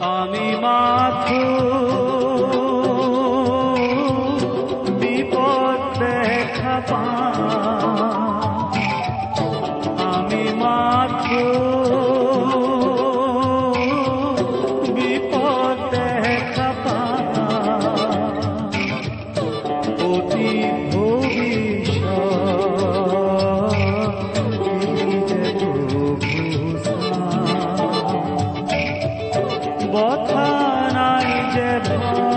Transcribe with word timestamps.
আমি 0.00 0.48
মাথো 0.64 1.42
বিপদ 5.00 5.80
দেখা 6.00 6.76
পাওঁ। 6.90 7.69
बथानाय 29.94 31.32
जय 31.54 32.29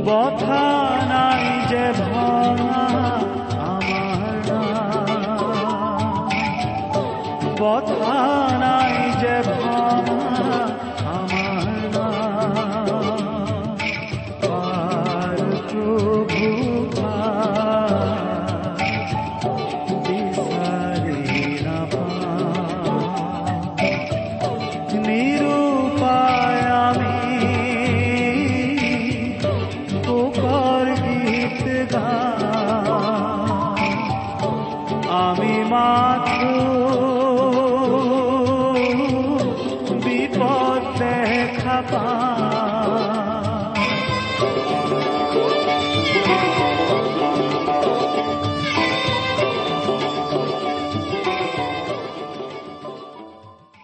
বথা 0.08 0.68
নাই 1.12 1.46
যে 1.70 1.86
ভাঙা 2.02 2.86
আমার 3.70 4.48
বথা 7.60 8.49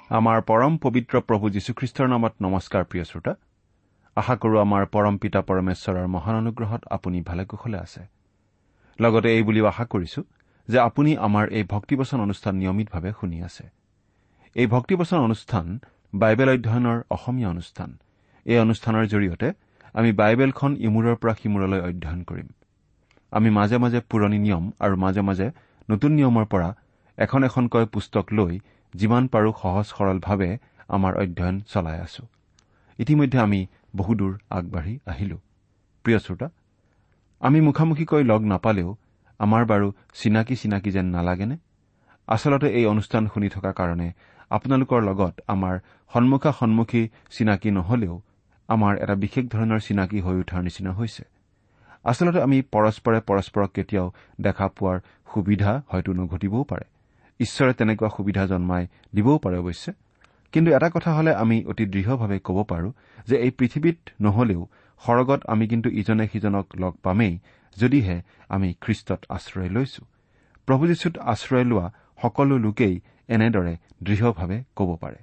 আমাৰ 0.09 0.41
পৰম 0.41 0.77
পবিত্ৰ 0.77 1.19
প্ৰভু 1.19 1.49
যীশুখ্ৰীষ্টৰ 1.49 2.07
নামত 2.07 2.33
নমস্কাৰ 2.41 2.83
প্ৰিয় 2.83 3.03
শ্ৰোতা। 3.03 3.35
আশা 4.15 4.35
কৰো 4.35 4.59
আমাৰ 4.59 4.85
পৰম 4.85 5.17
পিতা 5.17 5.41
পৰমেশ্বৰৰ 5.41 6.07
মহান 6.07 6.35
অনুগ্ৰহত 6.35 6.81
আপুনি 6.89 7.21
ভালে 7.21 7.45
কুশলে 7.45 7.77
আছে। 7.77 8.01
লগতে 8.99 9.29
এই 9.35 9.43
বুলিও 9.43 9.65
আশা 9.65 9.85
কৰিছো 9.85 10.23
যে 10.67 10.77
আপুনি 10.79 11.11
আমাৰ 11.17 11.45
এই 11.49 11.63
ভক্তিবচন 11.63 12.19
অনুষ্ঠান 12.21 12.53
নিয়মিতভাৱে 12.55 13.11
শুনি 13.19 13.37
আছে। 13.41 13.65
এই 14.55 14.67
ভক্তিবচন 14.67 15.17
অনুষ্ঠান 15.17 15.65
বাইবেল 16.15 16.49
অধ্যয়নৰ 16.49 16.97
অসমীয়া 17.09 17.49
অনুষ্ঠান। 17.49 17.89
এই 18.45 18.59
অনুষ্ঠানৰ 18.59 19.05
জৰিয়তে 19.05 19.47
আমি 19.93 20.11
বাইবেলখন 20.11 20.71
ইমূৰৰ 20.79 21.15
পৰা 21.15 21.33
সিমূৰলৈ 21.33 21.79
অধ্যয়ন 21.79 22.21
কৰিম। 22.23 22.47
আমি 23.31 23.49
মাজে 23.49 23.77
মাজে 23.77 23.99
পুৰণি 24.09 24.39
নিয়ম 24.39 24.71
আৰু 24.79 24.95
মাজে 24.95 25.21
মাজে 25.21 25.47
নতুন 25.89 26.11
নিয়মৰ 26.11 26.45
পৰা 26.45 26.69
এখন 27.17 27.43
এখনকৈ 27.43 27.85
পুস্তক 27.85 28.25
লৈ 28.33 28.59
যিমান 28.93 29.23
পাৰো 29.27 29.49
সহজ 29.61 29.85
সৰলভাৱে 29.85 30.57
আমাৰ 30.87 31.13
অধ্যয়ন 31.17 31.55
চলাই 31.73 31.99
আছো। 31.99 32.23
ইতিমধ্যে 32.99 33.39
আমি 33.39 33.59
বহুদূৰ 33.95 34.33
আগবাঢ়ি 34.49 34.99
আহিলো। 35.05 35.37
প্ৰিয় 36.05 36.19
শ্ৰোতা 36.19 36.47
আমি 37.39 37.59
মুখামুখিকৈ 37.61 38.23
লগ 38.23 38.41
নাপালেও 38.41 38.89
আমাৰ 39.39 39.65
বাৰু 39.65 39.91
চিনাকি 40.13 40.55
চিনাকি 40.55 40.91
যেন 40.91 41.05
নালাগেনে? 41.05 41.57
আচলতে 42.27 42.67
এই 42.67 42.85
অনুষ্ঠান 42.85 43.27
শুনি 43.27 43.49
থকা 43.49 43.71
কাৰণে 43.71 44.11
আপোনালোকৰ 44.49 45.01
লগত 45.01 45.39
আমাৰ 45.47 45.79
সন্মুখা 46.13 46.51
সন্মুখী 46.51 47.09
চিনাকি 47.29 47.71
নহলেও 47.71 48.21
আমাৰ 48.67 48.97
এটা 48.97 49.15
বিশেষ 49.15 49.45
ধৰণৰ 49.45 49.79
চিনাকি 49.79 50.19
হৈ 50.21 50.35
উঠাৰ 50.35 50.63
নিচিনা 50.63 50.91
হৈছে। 50.91 51.23
আচলতে 52.03 52.41
আমি 52.41 52.61
পৰস্পৰে 52.61 53.19
পৰস্পৰক 53.19 53.71
কেতিয়াও 53.71 54.11
দেখা 54.41 54.67
পোৱাৰ 54.67 54.99
সুবিধা 55.33 55.81
হয়তো 55.87 56.13
নঘটিবও 56.13 56.63
পাৰে। 56.63 56.85
ঈশ্বৰে 57.39 57.73
তেনেকুৱা 57.73 58.09
সুবিধা 58.17 58.45
জন্মাই 58.45 58.87
দিবও 59.15 59.37
পাৰে 59.37 59.57
অৱশ্যে। 59.57 59.93
কিন্তু 60.51 60.71
এটা 60.71 60.89
কথা 60.89 61.13
হলে 61.13 61.35
আমি 61.35 61.65
অতি 61.65 61.85
দৃঢ়ভাৱে 61.85 62.39
ক'ব 62.39 62.63
পাৰো 62.63 62.91
যে 63.27 63.35
এই 63.37 63.51
পৃথিৱীত 63.51 63.97
নহলেও 64.21 64.67
সৰগত 65.03 65.41
আমি 65.47 65.67
কিন্তু 65.67 65.89
ইজনে 65.89 66.27
সিজনক 66.27 66.67
লগ 66.75 66.93
পামেই 67.03 67.39
যদিহে 67.77 68.21
আমি 68.49 68.73
খ্ৰীষ্টত 68.81 69.25
আশ্ৰয় 69.29 69.69
লৈছো। 69.69 70.05
প্ৰভু 70.67 70.87
যীশুত 70.87 71.17
আশ্ৰয় 71.17 71.63
লোৱা 71.63 71.91
সকলো 72.21 72.57
লোকেই 72.57 73.01
এনেদৰে 73.29 73.77
দৃঢ়ভাৱে 74.03 74.63
ক'ব 74.75 74.97
পাৰে। 75.01 75.17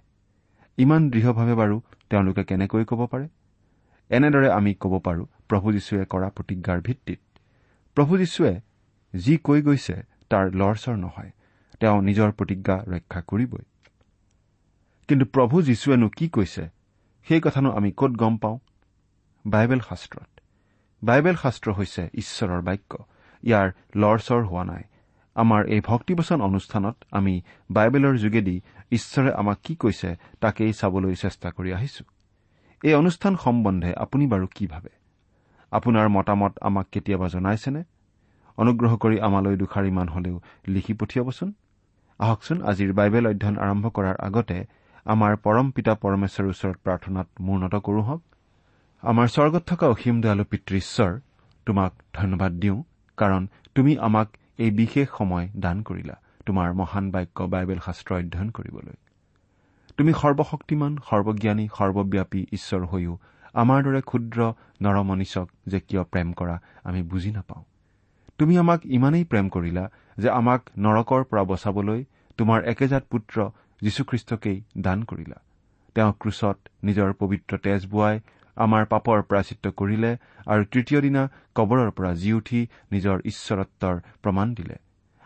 ইমান 0.78 1.10
দৃঢ়ভাৱে 1.10 1.54
বাৰু 1.54 1.80
তেওঁলোকে 2.10 2.44
কেনেকৈ 2.44 2.84
ক'ব 2.84 3.06
পাৰে? 3.06 3.28
এনেদৰে 4.10 4.50
আমি 4.50 4.74
ক'ব 4.74 4.98
পাৰো 4.98 5.26
প্ৰভু 5.48 5.72
যীশুৱে 5.72 6.04
কৰা 6.04 6.28
প্ৰতিজ্ঞাৰ 6.28 6.80
ভিত্তিত। 6.80 7.20
প্ৰভু 7.94 8.18
যীশুৱে 8.18 8.60
যি 9.14 9.36
কৈ 9.36 9.62
গৈছে 9.62 10.02
তাৰ 10.30 10.44
লৰচৰ 10.52 10.96
নহয়। 10.96 11.30
তেওঁ 11.80 12.02
নিজৰ 12.02 12.30
প্ৰতিজ্ঞা 12.32 12.84
ৰক্ষা 12.88 13.20
কৰিবই। 13.20 13.64
কিন্তু 15.08 15.24
প্ৰভু 15.24 15.62
যীশুৱেনো 15.62 16.08
কি 16.08 16.28
কৈছে 16.28 16.68
সেই 17.28 17.40
কথানো 17.40 17.70
আমি 17.70 17.92
ক'ত 17.96 18.10
গম 18.10 18.36
পাওঁ? 18.36 18.58
বাইবেল 19.46 19.80
শাস্ত্ৰত। 19.88 20.40
বাইবেল 21.04 21.34
শাস্ত্ৰ 21.34 21.72
হৈছে 21.72 22.08
ঈশ্বৰৰ 22.14 22.62
বাক্য। 22.62 23.04
ইয়াৰ 23.42 23.72
লৰচৰ 23.96 24.44
হোৱা 24.44 24.64
নাই। 24.64 24.82
আমাৰ 25.34 25.66
এই 25.66 25.80
ভক্তিবচন 25.80 26.40
অনুষ্ঠানত 26.40 26.96
আমি 27.10 27.42
বাইবেলৰ 27.70 28.16
যোগেদি 28.16 28.60
ঈশ্বৰে 28.92 29.32
আমাক 29.32 29.58
কি 29.64 29.74
কৈছে 29.74 30.16
তাকেই 30.40 30.72
চাবলৈ 30.72 31.14
চেষ্টা 31.14 31.50
কৰি 31.50 31.72
আহিছো। 31.72 32.04
এই 32.84 32.94
অনুষ্ঠান 32.94 33.36
সম্বন্ধে 33.36 33.94
আপুনি 33.94 34.26
বাৰু 34.26 34.46
কি 34.54 34.66
ভাবে? 34.66 34.90
আপোনাৰ 35.70 36.08
মতামত 36.08 36.58
আমাক 36.60 36.86
কেতিয়াবা 36.92 37.28
জনাইছেনে? 37.28 37.84
অনুগ্ৰহ 38.56 38.96
কৰি 38.96 39.20
আমালৈ 39.20 39.56
দুষাৰিমান 39.56 40.08
হলেও 40.08 40.40
লিখি 40.68 40.94
পঠিয়াবচোন। 40.94 41.52
আহকচোন 42.18 42.62
আজিৰ 42.62 42.92
বাইবেল 42.92 43.26
অধ্যয়ন 43.26 43.58
আৰম্ভ 43.58 43.88
কৰাৰ 43.88 44.16
আগতে 44.16 44.64
আমাৰ 45.04 45.36
পৰম 45.36 45.70
পিতা 45.70 45.94
পৰমেশ্বৰৰ 45.94 46.48
ওচৰত 46.48 46.76
প্ৰাৰ্থনাত 46.84 47.28
মূৰ্ণত 47.40 47.74
কৰো 47.74 48.02
হওক। 48.02 48.22
আমাৰ 49.02 49.28
স্বৰ্গত 49.34 49.62
থকা 49.66 49.86
অসীম 49.86 50.16
দয়ালু 50.22 50.44
পিতৃ 50.50 50.74
ঈশ্বৰ 50.76 51.12
তোমাক 51.66 51.92
ধন্যবাদ 52.18 52.52
দিওঁ 52.62 52.78
কাৰণ 53.18 53.42
তুমি 53.74 53.92
আমাক 54.08 54.28
এই 54.58 54.70
বিশেষ 54.80 55.08
সময় 55.18 55.46
দান 55.64 55.76
কৰিলা 55.88 56.16
তোমাৰ 56.46 56.68
মহান 56.80 57.06
বাক্য 57.10 57.38
বাইবেল 57.52 57.80
শাস্ত্ৰ 57.86 58.10
অধ্যয়ন 58.18 58.48
কৰিবলৈ। 58.56 58.96
তুমি 59.98 60.12
সৰ্বশক্তিমান 60.22 60.92
সৰ্বজ্ঞানী 61.08 61.64
সৰ্বব্যাপী 61.78 62.42
ঈশ্বৰ 62.56 62.82
হৈও 62.92 63.14
আমাৰ 63.54 63.78
দৰে 63.86 64.00
ক্ষুদ্ৰ 64.10 64.38
নৰমনিচক 64.82 65.46
যে 65.66 65.78
কিয় 65.80 66.02
প্ৰেম 66.12 66.28
কৰা 66.32 66.56
আমি 66.88 67.00
বুজি 67.02 67.30
নাপাওঁ। 67.30 67.62
তুমি 68.38 68.54
আমাক 68.58 68.80
ইমানেই 68.96 69.24
প্ৰেম 69.24 69.46
কৰিলা 69.48 69.84
যে 70.18 70.28
আমাক 70.40 70.60
নৰকৰ 70.78 71.22
পৰা 71.30 71.42
বচাবলৈ 71.50 72.00
তোমাৰ 72.38 72.58
একেজাত 72.72 73.04
পুত্ৰ 73.10 73.36
যীশুখ্ৰীষ্টকেই 73.82 74.58
দান 74.78 74.98
কৰিলা। 75.02 75.38
তেওঁ 75.94 76.12
ক্ৰুচত 76.20 76.56
নিজৰ 76.84 77.08
পবিত্ৰ 77.20 77.52
তেজ 77.58 77.82
বোৱাই 77.86 78.16
আমাৰ 78.56 78.82
পাপৰ 78.84 79.22
প্ৰাচিত্য 79.22 79.64
কৰিলে 79.70 80.10
আৰু 80.46 80.62
তৃতীয় 80.64 81.00
দিনা 81.00 81.22
কবৰৰ 81.54 81.90
পৰা 81.90 82.14
জি 82.14 82.32
উঠি 82.32 82.60
নিজৰ 82.92 83.16
ঈশ্বৰত্বৰ 83.24 83.94
প্ৰমাণ 84.22 84.54
দিলে। 84.54 84.76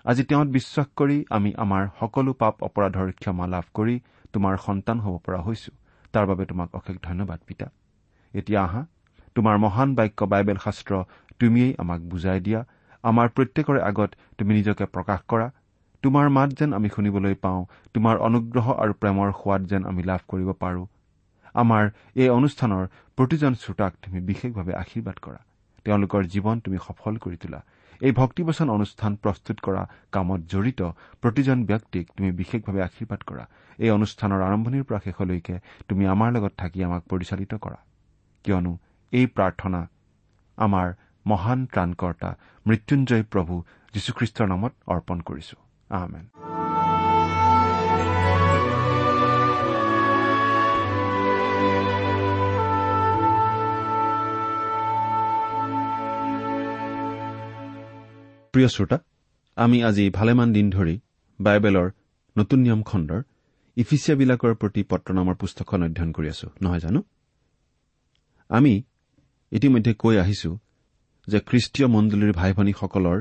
আজি 0.04 0.22
তেওঁত 0.24 0.48
বিশ্বাস 0.48 0.86
কৰি 0.96 1.24
আমি 1.30 1.50
আমাৰ 1.56 1.88
সকলো 2.00 2.32
পাপ 2.32 2.54
অপৰাধৰ 2.62 3.12
ক্ষমা 3.12 3.46
লাভ 3.46 3.64
কৰি 3.74 4.00
তোমাৰ 4.32 4.56
সন্তান 4.56 4.98
হ'ব 5.00 5.14
পৰা 5.24 5.40
হৈছো। 5.40 5.72
তাৰ 6.12 6.26
বাবে 6.26 6.44
তোমাক 6.46 6.68
অশেষ 6.74 6.96
ধন্যবাদ 7.02 7.40
পিতা। 7.46 7.66
এতিয়া 8.34 8.62
আহা 8.62 8.82
তোমাৰ 9.34 9.56
মহান 9.58 9.94
বাক্য 9.94 10.24
বাইবেল 10.24 10.58
শাস্ত্ৰ 10.64 10.92
তুমিয়েই 11.38 11.74
আমাক 11.78 12.00
বুজাই 12.00 12.40
দিয়া। 12.40 12.60
আমাৰ 13.04 13.26
প্ৰত্যেকৰে 13.28 13.80
আগত 13.80 14.10
তুমি 14.38 14.52
নিজকে 14.54 14.84
প্ৰকাশ 14.86 15.20
কৰা। 15.28 15.46
তোমাৰ 16.02 16.26
মাত 16.28 16.50
যেন 16.58 16.70
আমি 16.72 16.88
শুনিবলৈ 16.88 17.34
পাওঁ 17.34 17.60
তোমাৰ 17.94 18.16
অনুগ্ৰহ 18.18 18.66
আৰু 18.82 18.92
প্ৰেমৰ 19.00 19.28
সোৱাদ 19.32 19.62
যেন 19.66 19.82
আমি 19.84 20.02
লাভ 20.02 20.20
কৰিব 20.28 20.52
পাৰো। 20.52 20.82
আমাৰ 21.62 21.84
এই 22.22 22.28
অনুষ্ঠানৰ 22.38 22.82
প্ৰতিজন 23.16 23.52
শ্ৰোতাক 23.62 23.92
তুমি 24.02 24.18
বিশেষভাৱে 24.30 24.72
আশীৰ্বাদ 24.82 25.16
কৰা। 25.24 25.40
তেওঁলোকৰ 25.84 26.22
জীৱন 26.32 26.56
তুমি 26.64 26.78
সফল 26.86 27.14
কৰি 27.24 27.36
তোলা। 27.42 27.60
এই 28.00 28.12
ভক্তিবচন 28.12 28.66
অনুষ্ঠান 28.70 29.12
প্ৰস্তুত 29.22 29.56
কৰা 29.66 29.82
কামত 30.12 30.40
জড়িত 30.52 30.80
প্ৰতিজন 31.22 31.58
ব্যক্তিক 31.70 32.04
তুমি 32.16 32.30
বিশেষভাৱে 32.40 32.80
আশীৰ্বাদ 32.88 33.20
কৰা। 33.28 33.44
এই 33.78 33.90
অনুষ্ঠানৰ 33.90 34.40
আৰম্ভণিৰ 34.48 34.84
পৰা 34.88 35.00
শেষলৈকে 35.04 35.56
তুমি 35.88 36.04
আমাৰ 36.14 36.28
লগত 36.32 36.52
থাকি 36.58 36.78
আমাক 36.84 37.02
পৰিচালিত 37.10 37.52
কৰা। 37.64 37.78
কিয়নো 38.44 38.72
এই 39.12 39.26
প্ৰাৰ্থনা 39.26 39.80
আমাৰ 40.58 40.86
মহান 41.26 41.60
ত্ৰাণকৰ্তা 41.72 42.30
মৃত্যুঞ্জয় 42.66 43.24
প্ৰভু 43.32 43.54
যীশুখ্ৰীষ্টৰ 43.94 44.46
নামত 44.48 44.72
অৰ্পণ 44.86 45.18
কৰিছো। 45.20 45.56
আমেন। 45.90 46.55
প্ৰিয় 58.56 58.68
শ্ৰোতা 58.68 58.98
আমি 59.56 59.78
আজি 59.84 60.04
ভালেমান 60.10 60.48
দিন 60.52 60.66
ধৰি 60.70 60.94
বাইবেলৰ 61.38 61.88
নতুন 62.36 62.58
নিয়ম 62.60 62.82
খণ্ডৰ 62.90 63.20
ইফিচিয়াবিলাকৰ 63.76 64.52
প্ৰতি 64.60 64.82
পত্ৰ 64.90 65.08
নামৰ 65.18 65.34
পুস্তকখন 65.40 65.80
অধ্যয়ন 65.86 66.10
কৰি 66.16 66.28
আছো 66.34 66.48
নহয় 66.62 66.80
জানো? 66.80 67.00
আমি 68.50 68.74
ইতিমধ্যে 69.52 69.92
কৈ 70.02 70.14
আহিছো 70.22 70.50
যে 71.28 71.38
খ্ৰীষ্টীয় 71.48 71.88
মণ্ডলীৰ 71.94 72.32
ভাই 72.32 72.52
ভনীসকলৰ 72.58 73.18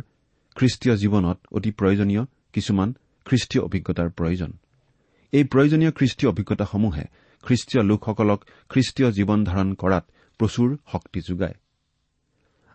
খ্ৰীষ্টীয় 0.58 0.96
জীৱনত 1.02 1.38
অতি 1.58 1.72
প্ৰয়োজনীয় 1.80 2.24
কিছুমান 2.54 2.90
খ্ৰীষ্টীয় 3.26 3.62
অভিজ্ঞতাৰ 3.68 4.10
প্ৰয়োজন। 4.18 4.52
এই 5.34 5.44
প্ৰয়োজনীয় 5.52 5.92
খ্ৰীষ্টীয় 5.98 6.30
অভিজ্ঞতাসমূহে 6.34 7.06
খ্ৰীষ্টীয় 7.44 7.82
লোকসকলক 7.90 8.40
খ্ৰীষ্টীয় 8.72 9.10
জীৱন 9.18 9.40
ধাৰণ 9.50 9.70
কৰাত 9.82 10.04
প্ৰচুৰ 10.40 10.70
শক্তি 10.92 11.20
যোগায়। 11.30 11.56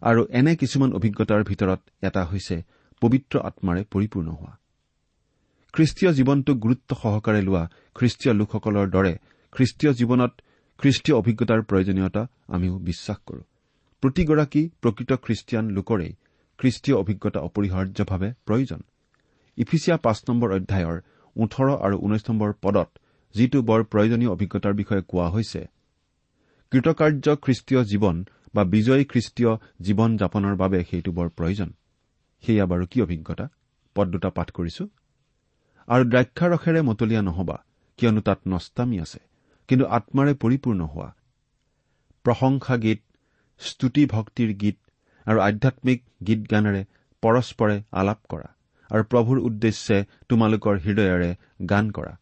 আৰু 0.02 0.22
এনে 0.30 0.52
কিছুমান 0.56 0.90
অভিজ্ঞতাৰ 0.92 1.42
ভিতৰত 1.44 1.80
এটা 2.02 2.22
হৈছে 2.24 2.56
পবিত্ৰ 3.02 3.34
আত্মাৰে 3.48 3.82
পৰিপূৰ্ণ 3.92 4.28
হোৱা। 4.30 4.52
খ্ৰীষ্টীয় 5.74 6.10
জীৱনটোক 6.12 6.56
গুৰুত্ব 6.58 6.90
সহকাৰে 7.02 7.40
লোৱা 7.42 7.64
খ্ৰীষ্টীয় 7.96 8.32
লোকসকলৰ 8.34 8.86
দৰে 8.90 9.12
খ্ৰীষ্টীয় 9.52 9.92
জীৱনত 9.92 10.32
খ্ৰীষ্টীয় 10.78 11.16
অভিজ্ঞতাৰ 11.20 11.60
প্ৰয়োজনীয়তা 11.62 12.22
আমিও 12.48 12.74
বিশ্বাস 12.88 13.18
কৰো। 13.26 13.42
প্ৰতিগৰাকী 14.02 14.62
প্ৰকৃত 14.82 15.10
খ্ৰীষ্টিয়ান 15.24 15.66
লোকৰেই 15.76 16.12
খ্ৰীষ্টীয় 16.58 16.96
অভিজ্ঞতা 17.02 17.40
অপৰিহাৰ্যভাৱে 17.48 18.28
প্ৰয়োজন। 18.46 18.80
ইফিচিয়া 19.58 19.96
পাঁচ 19.96 20.18
নম্বৰ 20.28 20.48
অধ্যায়ৰ 20.58 20.96
ওঠৰ 21.36 21.68
আৰু 21.86 21.96
ঊনৈশ 22.06 22.22
নম্বৰ 22.30 22.50
পদত 22.64 22.88
যিটো 23.34 23.58
বৰ 23.62 23.80
প্ৰয়োজনীয় 23.92 24.30
অভিজ্ঞতাৰ 24.36 24.74
বিষয়ে 24.74 25.02
কোৱা 25.10 25.28
হৈছে 25.34 25.60
কৃতকাৰ্য 26.72 27.26
খ্ৰীষ্টীয় 27.44 27.82
জীৱন 27.90 28.16
বা 28.54 28.62
বিজয়ী 28.64 29.04
খ্ৰীষ্টীয় 29.04 29.52
জীৱন 29.80 30.10
যাপনৰ 30.16 30.54
বাবে 30.56 30.78
সেইটো 30.90 31.10
বৰ 31.12 31.28
প্ৰয়োজন। 31.38 31.70
সেয়া 32.44 32.64
বাৰু 32.66 32.84
কি 32.86 32.98
অভিজ্ঞতা? 33.02 33.46
পদ 33.96 34.06
দুটা 34.08 34.30
পাঠ 34.30 34.48
কৰিছো। 34.50 34.84
আৰু 35.88 36.04
দ্ৰাক্ষাৰসেৰে 36.12 36.80
মতলীয়া 36.82 37.22
নহবা 37.22 37.56
কিয়নো 37.98 38.20
তাত 38.20 38.40
নষ্টামী 38.46 38.96
আছে 39.00 39.20
কিন্তু 39.68 39.84
আত্মাৰে 39.96 40.32
পৰিপূৰ্ণ 40.34 40.80
হোৱা। 40.92 41.08
প্ৰশংসা 42.24 42.76
গীত 42.76 43.00
স্তুতি 43.60 44.02
ভক্তিৰ 44.06 44.50
গীত 44.54 44.78
আৰু 45.26 45.38
আধ্যামিক 45.40 46.00
গীত 46.26 46.40
গানেৰে 46.50 46.82
পৰস্পৰে 47.22 47.76
আলাপ 47.92 48.20
কৰা 48.28 48.48
আৰু 48.90 49.02
প্ৰভুৰ 49.04 49.38
উদ্দেশ্যে 49.48 49.96
তোমালোকৰ 50.28 50.74
হৃদয়েৰে 50.84 51.30
গান 51.68 51.90
কৰা। 51.90 52.14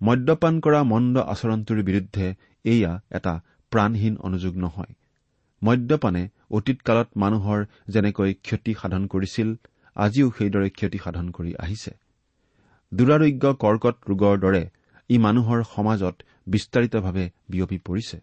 মদ্যপান 0.00 0.54
কৰা 0.60 0.80
মন্দ 0.82 1.16
আচৰণটোৰ 1.32 1.82
বিৰুদ্ধে 1.82 2.26
এয়া 2.64 2.92
এটা 3.10 3.34
প্ৰাণহীন 3.72 4.14
অনুযোগ 4.16 4.54
নহয়। 4.56 4.92
মদ্যপানে 5.66 6.22
অতীতকালত 6.50 7.08
মানুহৰ 7.16 7.60
যেনেকৈ 7.88 8.32
ক্ষতি 8.42 8.72
সাধন 8.80 9.02
কৰিছিল 9.12 9.48
আজিও 9.96 10.28
সেইদৰে 10.36 10.68
ক্ষতি 10.70 10.98
সাধন 11.04 11.26
কৰি 11.30 11.52
আহিছে। 11.58 11.92
দুৰাৰোগ্য 12.92 13.44
কৰ্কট 13.62 13.96
ৰোগৰ 14.08 14.36
দৰে 14.38 14.62
ই 15.10 15.16
মানুহৰ 15.18 15.60
সমাজত 15.74 16.16
বিস্তাৰিতভাৱে 16.46 17.24
বিয়পি 17.50 17.78
পৰিছে। 17.78 18.18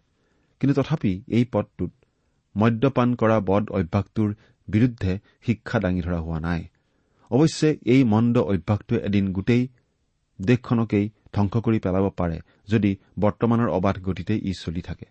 কিন্তু 0.60 0.74
তথাপি 0.80 1.12
এই 1.28 1.44
পদটোত 1.52 1.92
মদ্যপান 2.54 3.08
কৰা 3.14 3.36
বদ 3.40 3.64
অভ্যাসটোৰ 3.70 4.30
বিৰুদ্ধে 4.68 5.12
শিক্ষা 5.46 5.78
দাঙি 5.80 6.00
ধৰা 6.00 6.18
হোৱা 6.18 6.38
নাই। 6.40 6.62
অৱশ্যে 7.30 7.68
এই 7.86 8.02
মন্দ 8.04 8.36
অভ্যাসটোৱে 8.44 8.98
এদিন 9.00 9.24
গোটেই 9.32 9.62
দেশখনকেই 10.38 11.06
ধ্বংস 11.32 11.54
কৰি 11.66 11.78
পেলাব 11.78 12.06
পাৰে 12.16 12.38
যদি 12.68 12.90
বৰ্তমানৰ 13.20 13.68
অবাধ 13.68 13.96
গতিতে 14.02 14.34
ই 14.40 14.52
চলি 14.54 14.82
থাকে। 14.82 15.06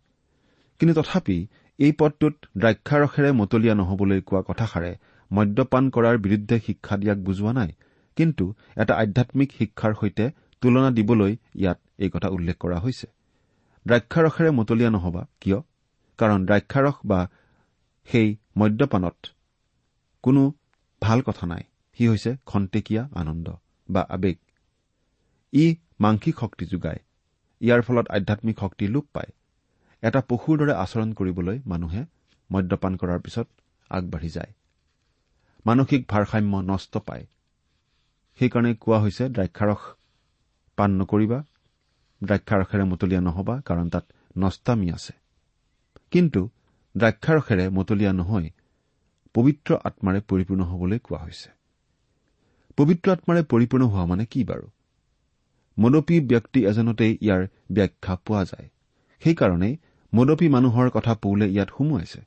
কিন্তু 0.80 0.94
তথাপি 1.02 1.38
এই 1.80 1.92
পদটোত 1.92 2.34
দ্ৰাক্ষাৰসেৰে 2.58 3.32
মতলীয়া 3.32 3.76
নহবলৈ 3.76 4.22
কোৱা 4.22 4.42
কথাষাৰে 4.42 4.98
মদ্যপান 5.32 5.90
কৰাৰ 5.90 6.18
বিৰুদ্ধে 6.18 6.60
শিক্ষা 6.60 6.98
দিয়াক 6.98 7.18
বুজোৱা 7.18 7.54
নাই। 7.54 7.72
কিন্তু 8.16 8.54
এটা 8.76 8.96
আধ্যামিক 8.96 9.52
শিক্ষাৰ 9.58 9.94
সৈতে 9.94 10.32
তুলনা 10.62 10.92
দিবলৈ 10.92 11.36
ইয়াত 11.56 11.80
এই 11.98 12.10
কথা 12.10 12.28
উল্লেখ 12.28 12.58
কৰা 12.58 12.80
হৈছে। 12.80 13.08
দ্ৰাক্ষাৰসেৰে 13.88 14.52
মতলীয়া 14.52 14.90
নহবা 14.90 15.28
কিয়? 15.42 15.60
কাৰণ 16.18 16.46
দ্ৰাক্ষাৰস 16.46 16.94
বা 17.06 17.30
সেই 18.06 18.38
মদ্যপানত 18.58 19.16
কোনো 20.24 20.54
ভাল 21.02 21.22
কথা 21.22 21.48
নাই। 21.48 21.64
সি 21.98 22.08
হৈছে 22.08 22.36
খন্তেকীয়া 22.46 23.10
আনন্দ 23.16 23.56
বা 23.90 24.02
আৱেগ। 24.02 24.38
ই 25.54 25.76
মাংসিক 26.00 26.36
শক্তি 26.40 26.66
যোগায়। 26.66 27.00
ইয়াৰ 27.62 27.82
ফলত 27.82 28.08
আধ্যামিক 28.10 28.60
শক্তি 28.60 28.88
লোপ 28.88 29.06
পায়। 29.14 29.32
এটা 30.04 30.22
পশুৰ 30.30 30.58
দৰে 30.58 30.74
আচৰণ 30.74 31.14
কৰিবলৈ 31.14 31.60
মানুহে 31.66 32.06
মদ্যপান 32.52 32.96
কৰাৰ 32.96 33.20
পিছত 33.20 33.48
আগবাঢ়ি 33.90 34.30
যায়। 34.30 34.52
মানসিক 35.66 36.02
ভাৰসাম্য 36.08 36.62
নষ্ট 36.62 36.98
পায়। 36.98 37.26
সেইকাৰণে 38.40 38.76
কোৱা 38.76 39.00
হৈছে 39.00 39.30
দ্ৰাক্ষাৰস 39.30 39.82
পাণ 40.78 40.90
নকৰিবা। 40.92 41.40
দ্ৰাক্ষাৰসেৰে 42.24 42.84
মতলীয়া 42.84 43.22
নহবা 43.22 43.62
কাৰণ 43.62 43.90
তাত 43.90 44.06
নষ্টামী 44.38 44.92
আছে। 44.92 45.14
কিন্তু 46.12 46.50
দ্ৰাক্ষাৰসেৰে 46.98 47.70
মতলীয়া 47.70 48.14
নহৈ 48.14 48.50
পবিত্ৰ 49.34 49.78
আত্মাৰে 49.84 50.20
পৰিপূৰ্ণ 50.22 50.64
হবলৈ 50.64 51.00
কোৱা 51.00 51.20
হৈছে। 51.20 51.50
পবিত্ৰ 52.78 53.12
আত্মাৰে 53.12 53.42
পৰিপূৰ্ণ 53.44 53.84
হোৱা 53.86 54.06
মানে 54.06 54.26
কি 54.26 54.44
বাৰু? 54.44 54.68
মদপী 55.80 56.20
ব্যক্তি 56.20 56.60
এজনতেই 56.66 57.18
ইয়াৰ 57.22 57.48
ব্যাখ্যা 57.72 58.16
পোৱা 58.16 58.44
যায়। 58.44 58.70
সেইকাৰণেই 59.22 59.78
মদপী 60.14 60.48
মানুহৰ 60.50 60.90
কথা 60.90 61.14
পৌলে 61.16 61.46
ইয়াত 61.50 61.70
সুমুৱাইছে। 61.78 62.22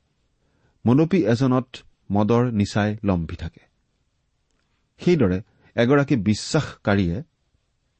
মদপী 0.85 1.19
এজনত 1.25 1.67
মদৰ 2.11 2.43
নিচাই 2.51 2.97
লম্ভি 3.03 3.35
থাকে। 3.35 3.63
সেইদৰে 5.01 5.39
এগৰাকী 5.75 6.15
বিশ্বাসকাৰীয়ে 6.15 7.17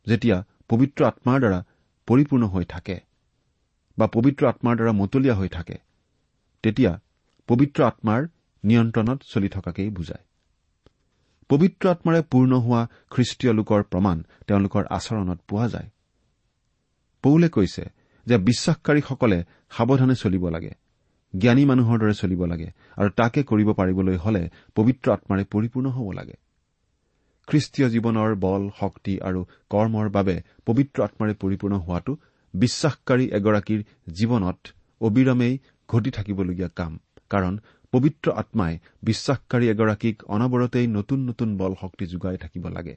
যেতিয়া 0.07 0.37
পবিত্ৰ 0.69 1.05
আত্মাৰ 1.05 1.39
দ্বাৰা 1.39 1.59
পৰিপূৰ্ণ 2.07 2.43
হৈ 2.47 2.65
থাকে 2.65 2.97
বা 3.97 4.05
পবিত্ৰ 4.07 4.43
আত্মাৰ 4.47 4.75
দ্বাৰা 4.75 4.91
মতলীয়া 4.91 5.35
হৈ 5.35 5.49
থাকে 5.49 5.77
তেতিয়া 6.63 6.91
পবিত্ৰ 7.47 7.79
আত্মাৰ 7.83 8.21
নিয়ন্ত্ৰণত 8.63 9.19
চলি 9.33 9.49
থকাকেই 9.49 9.89
বুজায়। 9.89 10.23
পবিত্ৰ 11.49 11.89
আত্মাৰে 11.89 12.21
পূৰ্ণ 12.21 12.53
হোৱা 12.59 12.81
খ্ৰীষ্টীয় 13.09 13.53
লোকৰ 13.53 13.83
প্ৰমাণ 13.83 14.17
তেওঁলোকৰ 14.47 14.83
আচৰণত 14.89 15.39
পোৱা 15.47 15.67
যায়। 15.67 15.89
পৌলে 17.23 17.49
কৈছে 17.49 17.83
যে 18.27 18.35
বিশ্বাসকাৰীসকলে 18.37 19.37
সাৱধানে 19.69 20.15
চলিব 20.15 20.43
লাগে 20.49 20.73
জ্ঞানী 21.33 21.63
মানুহৰ 21.65 21.97
দৰে 21.99 22.13
চলিব 22.13 22.41
লাগে 22.45 22.69
আৰু 22.97 23.09
তাকে 23.15 23.43
কৰিব 23.43 23.69
পাৰিবলৈ 23.73 24.17
হলে 24.17 24.49
পবিত্ৰ 24.75 25.07
আত্মাৰে 25.11 25.43
পৰিপূৰ্ণ 25.43 25.87
হ'ব 25.89 26.11
লাগে। 26.11 26.35
খ্ৰীষ্টীয় 27.47 27.87
জীৱনৰ 27.89 28.35
বল 28.35 28.63
শক্তি 28.79 29.13
আৰু 29.19 29.39
কৰ্মৰ 29.69 30.07
বাবে 30.09 30.35
পবিত্ৰ 30.65 31.03
আত্মাৰে 31.03 31.33
পৰিপূৰ্ণ 31.33 31.75
হোৱাটো 31.77 32.13
বিশ্বাসকাৰী 32.53 33.25
এগৰাকীৰ 33.31 33.81
জীৱনত 34.13 34.59
অবিৰমেই 35.01 35.53
ঘটি 35.89 36.11
থাকিবলগীয়া 36.11 36.69
কাম 36.75 36.99
কাৰণ 37.29 37.53
পবিত্ৰ 37.93 38.31
আত্মাই 38.31 38.73
বিশ্বাসকাৰী 39.03 39.65
এগৰাকীক 39.69 40.23
অনবৰতেই 40.27 40.87
নতুন 40.87 41.19
নতুন 41.29 41.57
বল 41.57 41.73
শক্তি 41.81 42.05
যোগাই 42.05 42.37
থাকিব 42.37 42.67
লাগে। 42.67 42.95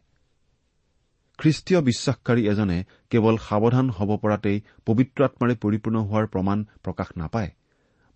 খ্ৰীষ্টীয় 1.41 1.81
বিশ্বাসকাৰী 1.81 2.43
এজনে 2.49 2.79
কেৱল 3.11 3.37
সাৱধান 3.49 3.87
হ'ব 3.91 4.11
পৰাতেই 4.23 4.59
পবিত্ৰ 4.87 5.21
আত্মাৰে 5.25 5.55
পৰিপূৰ্ণ 5.55 5.97
হোৱাৰ 6.09 6.27
প্ৰমাণ 6.27 6.59
প্ৰকাশ 6.85 7.09
নাপায় 7.17 7.51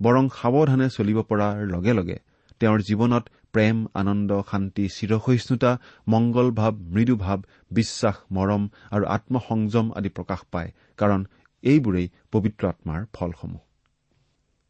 বৰং 0.01 0.25
সাৱধানে 0.41 0.87
চলিব 0.89 1.19
পৰাৰ 1.23 1.55
লগে 1.67 1.93
লগে 1.93 2.17
তেওঁৰ 2.61 2.81
জীৱনত 2.81 3.25
প্ৰেম 3.53 3.77
আনন্দ 3.95 4.31
শান্তি 4.51 4.85
চিৰসহিষ্ণুতা 4.89 5.71
মংগল 6.09 6.49
ভাৱ 6.51 6.75
মৃদু 6.95 7.17
ভাৱ 7.17 7.39
বিশ্বাস 7.71 8.17
মৰম 8.33 8.63
আৰু 8.91 9.05
আত্মসংযম 9.07 9.87
আদি 9.93 10.09
প্ৰকাশ 10.09 10.41
পায় 10.53 10.71
কাৰণ 10.99 11.21
এইবোৰেই 11.65 12.07
পবিত্ৰ 12.33 12.63
আত্মাৰ 12.69 13.01
ফলসমূহ। 13.13 13.63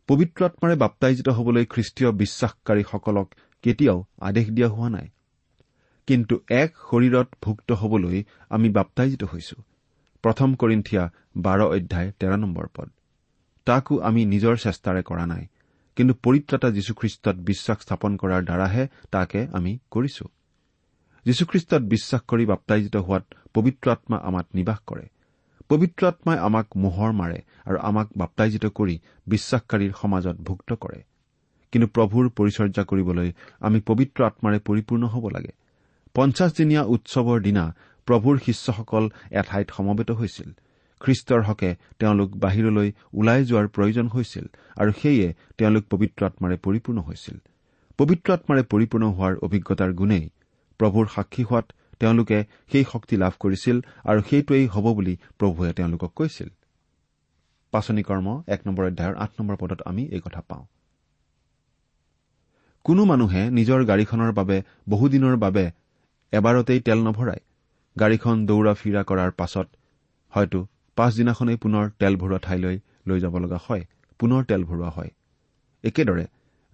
পবিত্ৰ 0.08 0.40
আত্মাৰে 0.44 0.76
বাপ্তাইজিত 0.76 1.28
হবলৈ 1.28 1.64
খ্ৰীষ্টীয় 1.64 2.11
বিশ্বাসকাৰীসকলক 2.12 3.28
কেতিয়াও 3.64 3.99
আদেশ 4.20 4.46
দিয়া 4.50 4.68
হোৱা 4.68 4.88
নাই। 4.88 5.06
কিন্তু 6.06 6.34
এক 6.50 6.70
শৰীৰত 6.90 7.28
ভুক্ত 7.42 7.73
হবলৈ 7.73 8.25
আমি 8.50 8.68
বাপ্তাইজিত 8.70 9.25
হৈছো। 9.25 9.56
প্ৰথম 10.25 10.54
কৰিন্ঠিয়া 10.54 11.11
বাৰ 11.37 11.61
অধ্যায় 11.61 12.12
তেৰ 12.18 12.37
নম্বৰ 12.37 12.66
পদ। 12.75 12.88
তাকো 13.66 13.94
আমি 13.99 14.25
নিজৰ 14.25 14.54
চেষ্টাৰে 14.56 15.02
কৰা 15.02 15.26
নাই 15.26 15.44
কিন্তু 15.96 16.14
পৰিত্ৰাতা 16.14 16.70
যীশুখ্ৰীষ্টত 16.70 17.37
বিশ্বাস 17.37 17.78
স্থাপন 17.80 18.16
কৰাৰ 18.16 18.42
দ্বাৰাহে 18.44 18.88
তাকে 19.11 19.46
আমি 19.52 19.78
কৰিছো। 19.90 20.25
যীশুখ্ৰীষ্টত 21.26 21.82
বিশ্বাস 21.82 22.23
কৰি 22.28 22.46
বাপ্তাইজিত 22.46 22.96
হোৱাত 22.96 23.25
পবিত্ৰ 23.54 23.90
আত্মা 23.90 24.16
আমাক 24.16 24.46
নিবাস 24.54 24.78
কৰে। 24.87 25.06
পবিত্ৰ 25.68 26.06
আত্মাই 26.06 26.38
আমাক 26.38 26.66
মোহৰ 26.76 27.12
মাৰে 27.12 27.38
আৰু 27.64 27.78
আমাক 27.78 28.08
বাপ্তাইজিত 28.16 28.66
কৰি 28.66 28.99
বিশ্বাসকাৰীৰ 29.26 29.92
সমাজত 30.00 30.37
ভুক্ত 30.40 30.73
কৰে। 30.75 31.02
কিন্তু 31.73 31.88
প্ৰভুৰ 31.88 32.28
পৰিচৰ্যা 32.28 32.84
কৰিবলৈ 32.84 33.32
আমি 33.61 33.80
পবিত্ৰ 33.80 34.25
আত্মাৰে 34.25 34.58
পৰিপূৰ্ণ 34.58 35.04
হ'ব 35.06 35.28
লাগে। 35.28 35.52
পঞ্চাছদিনীয়া 36.14 36.83
উৎসৱৰ 36.85 37.40
দিনা 37.40 37.64
প্ৰভুৰ 38.09 38.37
শিষ্যসকল 38.38 39.04
এঠাইত 39.30 39.68
সমবেত 39.76 40.11
হৈছিল। 40.11 40.50
খ্ৰীষ্টৰ 41.00 41.42
হকে 41.42 41.71
তেওঁলোক 41.99 42.28
বাহিৰলৈ 42.37 42.88
ওলাই 43.14 43.40
যোৱাৰ 43.44 43.66
প্ৰয়োজন 43.68 44.06
হৈছিল 44.09 44.44
আৰু 44.76 44.90
সেয়ে 44.92 45.28
তেওঁলোক 45.59 45.85
পবিত্ৰ 45.90 46.21
আত্মাৰে 46.26 46.56
পৰিপূৰ্ণ 46.56 46.99
হৈছিল। 47.00 47.37
পবিত্ৰ 47.99 48.28
আত্মাৰে 48.33 48.62
পৰিপূৰ্ণ 48.62 49.04
হোৱাৰ 49.16 49.35
অভিজ্ঞতাৰ 49.42 49.92
গুণেই 49.92 50.25
প্ৰভুৰ 50.80 51.06
সাক্ষী 51.14 51.42
হোৱাত 51.42 51.66
তেওঁলোকে 52.00 52.38
সেই 52.73 52.85
শক্তি 52.92 53.14
লাভ 53.16 53.33
কৰিছিল 53.40 53.76
আৰু 54.04 54.21
সেইটোৱেই 54.30 54.66
হ'ব 54.66 54.87
বুলি 54.94 55.14
প্ৰভুৱে 55.38 55.73
তেওঁলোকক 55.73 56.11
কৈছিল। 56.14 56.49
পাচনি 57.73 58.02
কৰ্ম 58.02 58.28
এক 58.47 58.61
নম্বৰ 58.66 58.85
অধ্যায়ৰ 58.87 59.14
আঠ 59.14 59.30
নম্বৰ 59.38 59.56
পদত 59.56 59.80
আমি 59.85 60.02
এই 60.06 60.21
কথা 60.21 60.40
পাওঁ। 60.40 60.64
কোনো 62.85 63.02
মানুহে 63.04 63.42
নিজৰ 63.50 63.80
গাড়ীখনৰ 63.85 64.33
বাবে 64.33 64.62
বহুদিনৰ 64.88 65.37
বাবে 65.37 65.64
এবাৰতেই 66.38 66.81
তেল 66.87 66.99
নভৰায় 67.07 67.43
গাড়ীখন 67.97 68.37
দৌৰা 68.49 68.73
ফিৰা 68.81 69.03
কৰাৰ 69.11 69.31
পাছত 69.41 69.69
হয়তো 70.33 70.61
পাছদিনাখনেই 70.97 71.59
পুনৰ 71.64 71.85
তেল 72.00 72.14
ভৰোৱা 72.23 72.38
ঠাইলৈ 72.47 72.76
লৈ 73.09 73.19
যাব 73.25 73.35
লগা 73.45 73.59
হয় 73.67 73.85
পুনৰ 74.21 74.41
তেল 74.50 74.62
ভৰোৱা 74.64 74.91
হয়। 74.97 75.11
একেদৰে 75.85 76.25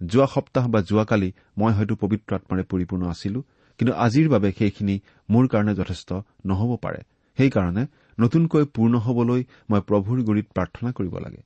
যোৱা 0.01 0.27
সপ্তাহ 0.35 0.65
বা 0.73 0.79
যোৱাকালি 0.89 1.29
মই 1.59 1.71
হয়তো 1.77 1.93
পবিত্ৰ 2.03 2.31
আত্মাৰে 2.37 2.63
পৰিপূৰ্ণ 2.71 3.03
আছিলো 3.13 3.39
কিন্তু 3.79 3.93
আজিৰ 4.05 4.27
বাবে 4.29 4.49
সেইখিনি 4.59 4.95
মোৰ 5.29 5.45
কাৰণে 5.47 5.73
যথেষ্ট 5.75 6.09
নহব 6.45 6.71
পাৰে। 6.85 7.01
সেইকাৰণে 7.37 7.83
নতুনকৈ 8.17 8.63
পূৰ্ণ 8.75 8.93
হবলৈ 9.05 9.41
মই 9.69 9.81
প্ৰভুৰ 9.89 10.17
গুৰিত 10.27 10.47
প্ৰাৰ্থনা 10.55 10.89
কৰিব 10.97 11.15
লাগে। 11.25 11.41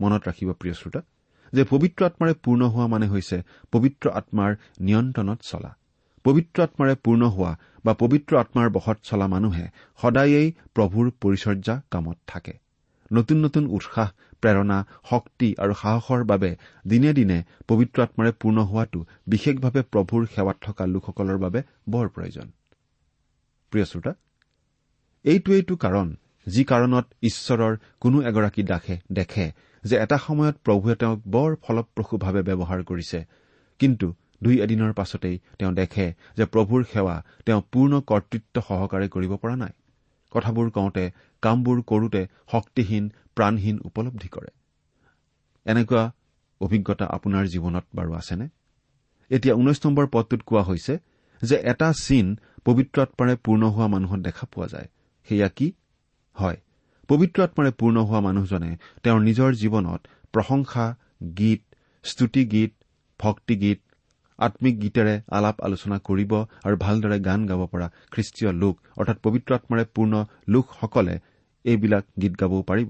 মনত 0.00 0.22
ৰাখিব 0.28 0.48
প্ৰিয় 0.60 0.74
শ্ৰোতা 0.74 1.00
যে 1.52 1.62
পবিত্ৰ 1.72 2.00
আত্মাৰে 2.08 2.34
পূৰ্ণ 2.44 2.62
হোৱা 2.72 2.86
মানে 2.86 3.06
হৈছে 3.12 3.36
পবিত্ৰ 3.72 4.06
আত্মাৰ 4.20 4.50
নিয়ন্ত্ৰণত 4.86 5.40
চলা। 5.42 5.70
পবিত্ৰ 6.24 6.62
আত্মাৰে 6.62 6.94
পূৰ্ণ 7.04 7.22
হোৱা 7.26 7.52
বা 7.84 7.92
পবিত্ৰ 7.94 8.32
আত্মাৰ 8.36 8.68
বশত 8.70 8.98
চলা 9.02 9.26
মানুহে 9.26 9.66
সদায়েই 10.00 10.48
প্ৰভুৰ 10.74 11.06
পৰিচৰ্যা 11.22 11.74
কামত 11.90 12.18
থাকে। 12.26 12.54
নতুন 13.12 13.38
নতুন 13.44 13.64
উৎসাহ 13.66 14.08
প্ৰেৰণা 14.42 14.78
শক্তি 15.10 15.48
আৰু 15.58 15.72
সাহসৰ 15.74 16.20
বাবে 16.24 16.50
দিনে 16.88 17.12
দিনে 17.12 17.38
পবিত্ৰ 17.68 18.02
আত্মাৰে 18.02 18.32
পূৰ্ণ 18.40 18.58
হোৱাটো 18.60 19.00
বিশেষভাৱে 19.26 19.82
প্ৰভুৰ 19.92 20.22
সেৱাত 20.34 20.56
থকা 20.62 20.84
লোকসকলৰ 20.86 21.38
বাবে 21.38 21.60
বৰ 21.88 22.06
প্ৰয়োজন। 22.08 22.46
এইটোৱেইটো 25.24 25.74
কাৰণ 25.76 26.08
যি 26.46 26.62
কাৰণত 26.64 27.06
ঈশ্বৰৰ 27.22 27.74
কোনো 28.00 28.22
এগৰাকী 28.22 28.62
দাসে 28.62 28.96
দেখে 29.12 29.46
যে 29.84 29.96
এটা 29.96 30.16
সময়ত 30.18 30.56
প্ৰভুৱে 30.64 30.94
তেওঁক 30.94 31.20
বৰ 31.26 31.50
ফলপ্ৰসূভাৱে 31.64 32.42
ব্যৱহাৰ 32.42 32.80
কৰিছে। 32.84 33.18
কিন্তু 33.80 34.06
দুই 34.42 34.56
এদিনৰ 34.60 34.92
পাছতেই 34.92 35.36
তেওঁ 35.58 35.72
দেখে 35.72 36.06
যে 36.36 36.44
প্ৰভুৰ 36.44 36.84
সেৱা 36.84 37.16
তেওঁ 37.46 37.60
পূৰ্ণ 37.72 38.00
কৰ্তৃত্ব 38.00 38.56
সহকাৰে 38.60 39.08
কৰিব 39.08 39.36
পৰা 39.36 39.56
নাই। 39.56 39.72
কথাবোৰ 40.30 40.70
কওঁতে 40.70 41.04
কামবোৰ 41.42 41.82
কৰোতে 41.82 42.22
শক্তিহীন 42.52 43.04
প্ৰাণহীন 43.36 43.76
উপলব্ধি 43.84 44.28
কৰে। 44.28 44.50
এনেকুৱা 45.66 46.02
অভিজ্ঞতা 46.60 47.06
আপোনাৰ 47.06 47.44
জীৱনত 47.46 47.84
বাৰু 47.94 48.12
আছেনে? 48.14 48.46
এতিয়া 49.30 49.54
ঊনৈশ 49.54 49.78
নম্বৰ 49.86 50.06
পদটোত 50.06 50.40
কোৱা 50.42 50.62
হৈছে 50.62 50.94
যে 51.42 51.56
এটা 51.64 51.92
চিন 51.92 52.26
পবিত্ৰ 52.64 53.02
আত্মাৰে 53.02 53.34
পূৰ্ণ 53.36 53.62
হোৱা 53.64 53.86
মানুহত 53.86 54.20
দেখা 54.20 54.46
পোৱা 54.46 54.66
যায়। 54.66 54.88
সেয়া 55.28 55.48
কি? 55.48 55.72
হয় 56.36 56.58
পবিত্ৰ 57.08 57.42
আত্মাৰে 57.42 57.70
পূৰ্ণ 57.70 57.96
হোৱা 58.00 58.20
মানুহজনে 58.20 58.70
তেওঁৰ 59.02 59.20
নিজৰ 59.20 59.50
জীৱনত 59.54 60.00
প্ৰশংসা 60.32 60.84
গীত 61.38 61.62
স্তুতি 62.04 62.44
গীত 62.44 62.72
ভক্তি 63.20 63.56
গীত 63.56 63.80
আম্মিক 64.40 64.74
গীতেৰে 64.80 65.14
আলাপ 65.30 65.56
আলোচনা 65.66 65.96
কৰিব 66.04 66.32
আৰু 66.66 66.76
ভালদৰে 66.76 67.18
গান 67.20 67.40
গাব 67.46 67.60
পৰা 67.72 67.86
খ্ৰীষ্টীয় 68.12 68.50
লোক 68.52 68.74
অৰ্থাৎ 68.98 69.18
পবিত্ৰ 69.22 69.50
আত্মাৰে 69.54 69.84
পূৰ্ণ 69.94 70.24
লোকসকলে 70.48 71.14
এইবিলাক 71.64 72.04
গীত 72.20 72.34
গাবও 72.40 72.62
পাৰিব। 72.62 72.88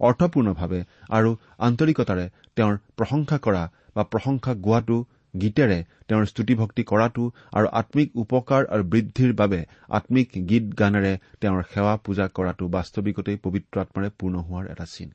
অৰ্থপূৰ্ণভাৱে 0.00 0.80
আৰু 1.08 1.30
আন্তৰিকতাৰে 1.58 2.26
তেওঁৰ 2.56 2.74
প্ৰশংসা 2.96 3.36
কৰা 3.38 3.62
বা 3.94 4.02
প্ৰশংসা 4.12 4.52
গোৱাটো 4.60 4.98
গীতেৰে 5.34 5.78
তেওঁৰ 6.08 6.24
স্তুতিভক্তি 6.26 6.82
কৰাটো 6.84 7.24
আৰু 7.52 7.66
আম্মিক 7.72 8.08
উপকাৰ 8.16 8.62
আৰু 8.66 8.84
বৃদ্ধিৰ 8.84 9.32
বাবে 9.32 9.60
আম্মিক 9.88 10.28
গীত 10.48 10.64
গানেৰে 10.78 11.12
তেওঁৰ 11.40 11.62
সেৱা 11.72 11.94
পূজা 12.04 12.26
কৰাটো 12.36 12.64
বাস্তৱিকতেই 12.68 13.36
পবিত্ৰ 13.36 13.74
আত্মাৰে 13.80 14.10
পূৰ্ণ 14.18 14.36
হোৱাৰ 14.46 14.64
এটা 14.72 14.86
চিন। 14.86 15.10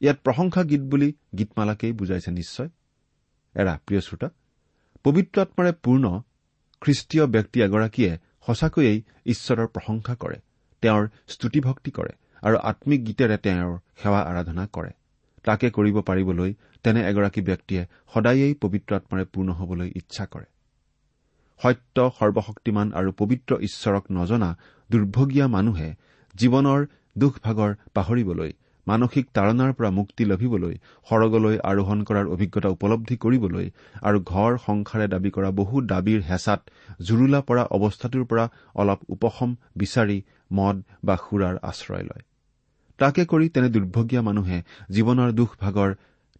ইয়াত 0.00 0.18
প্ৰশংসা 0.24 0.62
গীত 0.64 0.82
বুলি 0.92 1.08
গীতমালাকেই 1.38 1.92
বুজাইছে 1.92 2.30
নিশ্চয়। 2.30 2.68
এৰা 3.54 3.74
প্ৰিয় 3.86 4.00
শ্ৰোতা 4.00 4.28
পবিত্ৰ 5.04 5.36
আত্মাৰে 5.40 5.72
পূৰ্ণ 5.84 6.04
খ্ৰীষ্টীয় 6.82 7.24
ব্যক্তি 7.26 7.58
এগৰাকীয়ে 7.62 8.12
সঁচাকৈয়ে 8.46 8.92
ঈশ্বৰৰ 9.26 9.68
প্ৰশংসা 9.74 10.14
কৰে 10.22 10.38
তেওঁৰ 10.82 11.04
স্তুতিভক্তি 11.28 11.90
কৰে 11.90 12.12
আৰু 12.42 12.56
আম্মিক 12.70 13.00
গীতেৰে 13.06 13.36
তেওঁৰ 13.38 13.72
সেৱা 14.02 14.20
আৰাধনা 14.30 14.64
কৰে। 14.72 14.92
তাকে 15.44 15.66
কৰিব 15.70 15.96
পাৰিবলৈ 16.08 16.50
তেনে 16.84 17.00
এগৰাকী 17.10 17.40
ব্যক্তিয়ে 17.40 17.82
সদায়েই 18.14 18.54
পবিত্ৰ 18.54 18.90
আত্মাৰে 18.96 19.24
পূৰ্ণ 19.32 19.48
হবলৈ 19.52 19.88
ইচ্ছা 20.00 20.24
কৰে। 20.26 20.46
সত্য 21.60 21.96
সৰ্বশক্তিমান 22.18 22.86
আৰু 22.92 23.10
পবিত্ৰ 23.12 23.52
ঈশ্বৰক 23.68 24.04
নজনা 24.10 24.50
দুৰ্ভগীয়া 24.90 25.46
মানুহে 25.48 25.88
জীৱনৰ 26.34 26.80
দুখভাগৰ 27.18 27.70
পাহৰিবলৈ 27.94 28.50
মানসিক 28.86 29.26
তাৰণাৰ 29.36 29.72
পৰা 29.78 29.90
মুক্তি 29.98 30.24
লভিবলৈ 30.24 30.74
সৰগলৈ 31.06 31.56
আৰোহণ 31.70 31.98
কৰাৰ 32.08 32.26
অভিজ্ঞতা 32.34 32.68
উপলব্ধি 32.68 33.16
কৰিবলৈ 33.16 33.66
আৰু 34.02 34.18
ঘৰ 34.32 34.52
সংসাৰে 34.66 35.06
দাবী 35.08 35.30
কৰা 35.30 35.50
বহু 35.60 35.82
দাবীৰ 35.92 36.20
হেঁচাত 36.30 36.60
জুৰুলা 37.02 37.40
পৰা 37.48 37.62
অৱস্থাটোৰ 37.76 38.24
পৰা 38.30 38.44
অলপ 38.74 39.00
উপশম 39.08 39.50
বিচাৰি 39.76 40.18
মদ 40.52 40.76
বা 41.04 41.14
সুৰাৰ 41.24 41.54
আশ্ৰয় 41.70 42.04
লয়। 42.08 42.24
তাকে 42.98 43.22
কৰি 43.24 43.46
তেনে 43.48 43.68
দুৰ্ভগীয়া 43.68 44.22
মানুহে 44.22 44.58
জীৱনৰ 44.90 45.30
দুখ 45.32 45.50
ভাগৰ 45.60 45.90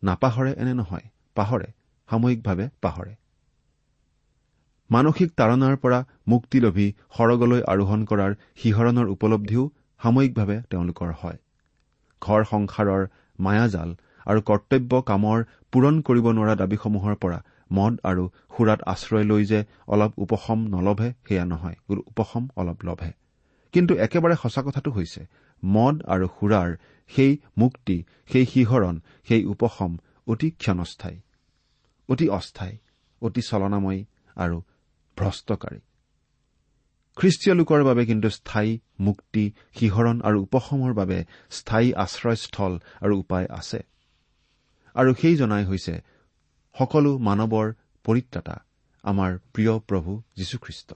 নাপাহৰে 0.02 0.52
এনে 0.62 0.74
নহয় 0.74 1.06
পাহৰে 1.36 1.68
সাময়িকভাৱে 2.08 2.66
পাহৰে। 2.82 3.12
মানসিক 4.90 5.28
তাৰণাৰ 5.38 5.76
পৰা 5.76 5.98
মুক্তি 6.28 6.58
লভি 6.60 6.88
সৰগলৈ 7.16 7.60
আৰোহণ 7.72 8.00
কৰাৰ 8.10 8.32
শিহৰণৰ 8.56 9.06
উপলব্ধিও 9.14 9.64
সাময়িকভাৱে 10.00 10.56
তেওঁলোকৰ 10.70 11.10
হয়। 11.22 11.38
ঘৰ 12.22 12.40
সংসাৰৰ 12.44 13.02
মায়াজাল 13.38 13.90
আৰু 14.26 14.40
কৰ্তব্য 14.50 14.92
কামৰ 15.10 15.38
পূৰণ 15.72 15.94
কৰিব 16.06 16.26
নোৱাৰা 16.36 16.54
দাবীসমূহৰ 16.62 17.14
পৰা 17.22 17.38
মদ 17.72 17.94
আৰু 18.10 18.24
সুৰাত 18.54 18.80
আশ্ৰয় 18.92 19.24
লৈ 19.24 19.42
যে 19.44 19.60
অলপ 19.88 20.12
উপশম 20.24 20.58
নলভে 20.74 21.08
সেয়া 21.28 21.44
নহয়। 21.44 21.76
উপশম 22.12 22.44
অলপ 22.56 22.78
লভে। 22.84 23.12
কিন্তু 23.74 23.92
একেবাৰে 23.96 24.36
সঁচা 24.42 24.62
কথাটো 24.62 24.90
হৈছে 24.90 25.22
মদ 25.62 25.96
আৰু 26.04 26.26
সুৰাৰ 26.36 26.70
সেই 27.10 27.32
মুক্তি 27.58 27.96
সেই 28.32 28.44
শিহৰণ 28.46 28.94
সেই 29.28 29.42
উপশম 29.44 29.92
অতি 30.26 30.48
ক্ষণস্থায়ী 30.62 31.18
অতি 32.08 32.26
অস্থায়ী 32.28 32.74
অতি 33.22 33.42
চলনাময়ী 33.50 34.00
আৰু 34.36 34.56
ভ্ৰষ্টকাৰী। 35.16 35.80
খ্ৰীষ্টীয় 37.16 37.54
লোকৰ 37.54 37.80
বাবে 37.84 38.02
কিন্তু 38.06 38.28
স্থায়ী 38.30 38.78
মুক্তি 39.00 39.44
শিহৰণ 39.76 40.16
আৰু 40.20 40.36
উপশমৰ 40.42 40.92
বাবে 40.94 41.18
স্থায়ী 41.50 41.88
আশ্ৰয়স্থল 42.04 42.72
আৰু 43.00 43.14
উপায় 43.18 43.46
আছে। 43.50 43.80
আৰু 44.94 45.10
সেই 45.14 45.36
জনাই 45.36 45.64
হৈছে 45.64 45.94
সকলো 46.74 47.10
মানৱৰ 47.18 47.68
পৰিত্ৰাতা 48.04 48.56
আমাৰ 49.04 49.30
প্ৰিয় 49.54 49.74
প্ৰভু 49.88 50.10
যীশুখ্ৰীষ্ট। 50.36 50.90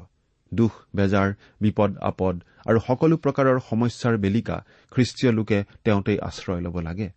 দুখ 0.52 0.72
বেজাৰ 0.96 1.29
বিপদ 1.61 1.90
আপদ 2.00 2.35
আৰু 2.66 2.79
সকলো 2.87 3.16
প্ৰকাৰৰ 3.16 3.59
সমস্যাৰ 3.70 4.14
বেলিকা 4.16 4.57
খ্ৰীষ্টীয় 4.90 5.33
লোকে 5.33 5.59
তেওঁতেই 5.85 6.18
আশ্ৰয় 6.18 6.61
ল'ব 6.61 6.76
লাগে। 6.81 7.09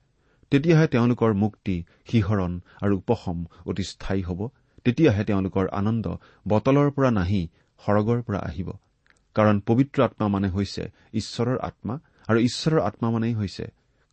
তেতিয়াহে 0.51 0.87
তেওঁলোকৰ 0.87 1.31
মুক্তি 1.33 1.75
শিহৰণ 2.11 2.51
আৰু 2.81 2.93
উপশম 2.97 3.37
অতি 3.65 3.83
স্থায়ী 3.83 4.21
হ'ব। 4.23 4.39
তেতিয়াহে 4.83 5.23
তেওঁলোকৰ 5.23 5.65
আনন্দ 5.71 6.05
বটলৰ 6.47 6.87
পৰা 6.91 7.11
নাহি 7.11 7.41
সৰগৰ 7.81 8.19
পৰা 8.21 8.39
আহিব। 8.39 8.69
কাৰণ 9.35 9.55
পবিত্ৰ 9.59 9.99
আত্মা 10.03 10.27
মানে 10.27 10.49
হৈছে 10.49 10.83
ঈশ্বৰৰ 11.13 11.57
আত্মা 11.69 11.95
আৰু 12.27 12.39
ঈশ্বৰৰ 12.39 12.81
আত্মা 12.89 13.07
মানেই 13.11 13.33
হৈছে 13.33 13.65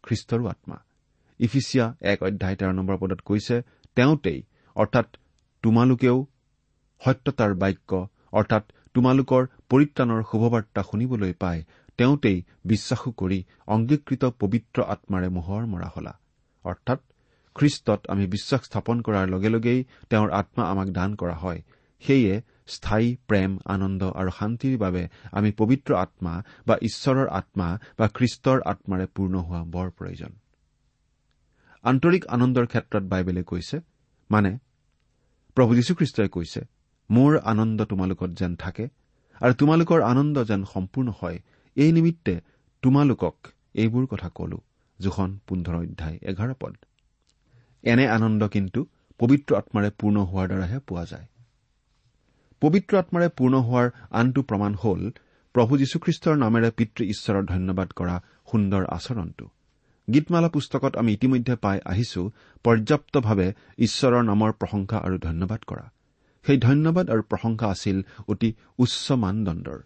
খ্ৰীষ্টৰো 0.05 0.45
আত্মা। 0.49 0.77
ইফিচিয়া 1.41 1.87
এক 2.01 2.19
অধ্যায় 2.23 2.57
তেৰ 2.57 2.73
নম্বৰ 2.73 2.97
পদত 2.97 3.21
কৈছে 3.21 3.57
তেওঁতেই 3.97 4.41
অৰ্থাৎ 4.77 5.09
তোমালোকেও 5.65 6.17
সত্যতাৰ 7.01 7.53
বাক্য 7.55 7.91
অৰ্থাৎ 8.33 8.65
তোমালোকৰ 8.95 9.43
পৰিত্ৰাণৰ 9.71 10.21
শুভবাৰ্তা 10.31 10.83
শুনিবলৈ 10.83 11.33
পাই 11.33 11.59
তেওঁতেই 11.99 12.39
বিশ্বাসো 12.65 13.11
কৰি 13.11 13.39
অংগীকৃত 13.67 14.25
পবিত্ৰ 14.41 14.79
আত্মাৰে 14.95 15.29
মোহৰ 15.29 15.63
মৰা 15.67 15.89
হলা। 15.97 16.13
অৰ্থাৎ 16.65 17.01
খ্ৰীষ্টত 17.57 18.01
আমি 18.09 18.25
বিশ্বাস 18.27 18.63
স্থাপন 18.65 18.97
কৰাৰ 19.01 19.27
লগে 19.29 19.49
লগেই 19.49 19.81
তেওঁৰ 20.11 20.31
আত্মা 20.31 20.63
আমাক 20.71 20.89
দান 20.89 21.11
কৰা 21.15 21.37
হয়। 21.37 21.61
সেয়ে 22.03 22.35
স্থায়ী 22.67 23.17
প্ৰেম 23.29 23.59
আনন্দ 23.65 24.03
আৰু 24.21 24.31
শান্তিৰ 24.31 24.79
বাবে 24.79 25.09
আমি 25.33 25.51
পবিত্ৰ 25.53 25.95
আত্মা 25.95 26.43
বা 26.67 26.75
ঈশ্বৰৰ 26.83 27.29
আত্মা 27.29 27.69
বা 27.99 28.07
খ্ৰীষ্টৰ 28.09 28.59
আত্মাৰে 28.65 29.07
পূৰ্ণ 29.15 29.35
হোৱা 29.39 29.63
বৰ 29.65 29.89
প্ৰয়োজন। 29.91 30.33
আন্তৰিক 31.85 32.23
আনন্দৰ 32.27 32.67
ক্ষেত্ৰত 32.67 33.03
বাইবেলে 33.03 33.43
কৈছে 33.43 33.77
মানে 34.31 34.59
প্ৰভু 35.57 35.75
যীশুখ্ৰীষ্টই 35.75 36.29
কৈছে 36.29 36.61
মোৰ 37.11 37.39
আনন্দ 37.45 37.85
তোমালোকত 37.85 38.31
যেন 38.31 38.57
থাকে 38.57 38.89
আৰু 39.41 39.53
তোমালোকৰ 39.55 40.03
আনন্দ 40.03 40.45
যেন 40.45 40.65
সম্পূৰ্ণ 40.65 41.09
হয় 41.23 41.39
এই 41.77 41.93
নিমিত্তে 41.93 42.35
তোমালোকক 42.83 43.37
এইবোৰ 43.75 44.07
কথা 44.07 44.29
কলো। 44.29 44.59
জোখন 44.99 45.31
পোন্ধৰ 45.47 45.75
অধ্যায় 45.75 46.19
এঘাৰ 46.23 46.55
পদ। 46.61 46.75
এনে 47.83 48.05
আনন্দ 48.09 48.49
কিন্তু 48.49 48.81
পবিত্ৰ 49.19 49.51
আত্মাৰে 49.57 49.91
পূৰ্ণ 49.99 50.17
হোৱাৰ 50.25 50.47
দ্বাৰাহে 50.49 50.79
পোৱা 50.79 51.05
যায়। 51.05 51.27
পবিত্ৰ 52.67 52.97
আত্মাৰে 52.99 53.29
পূৰ্ণ 53.39 53.59
হোৱাৰ 53.67 53.89
আনটো 54.11 54.43
প্ৰমাণ 54.43 54.73
হ'ল 54.75 55.03
প্ৰভু 55.55 55.73
যীশুখ্ৰীষ্টৰ 55.79 56.37
নামেৰে 56.37 56.71
পিতৃ 56.71 57.03
ঈশ্বৰৰ 57.05 57.45
ধন্যবাদ 57.47 57.89
কৰা 57.99 58.15
সুন্দৰ 58.51 58.83
আচৰণটো। 58.97 59.47
গীতমালা 60.15 60.49
পুস্তকত 60.49 60.93
আমি 60.97 61.13
ইতিমধ্যে 61.13 61.55
পাই 61.57 61.79
আহিছো 61.85 62.23
পৰ্যাপ্তভাৱে 62.65 63.49
ঈশ্বৰৰ 63.79 64.23
নামৰ 64.23 64.51
প্ৰশংসা 64.53 64.97
আৰু 64.99 65.17
ধন্যবাদ 65.19 65.61
কৰা। 65.67 65.85
সেই 66.45 66.59
ধন্যবাদ 66.59 67.11
আৰু 67.11 67.23
প্ৰশংসা 67.23 67.67
আছিল 67.69 67.97
অতি 68.29 68.55
উচ্চ 68.79 69.13
মানদণ্ডৰ। 69.13 69.79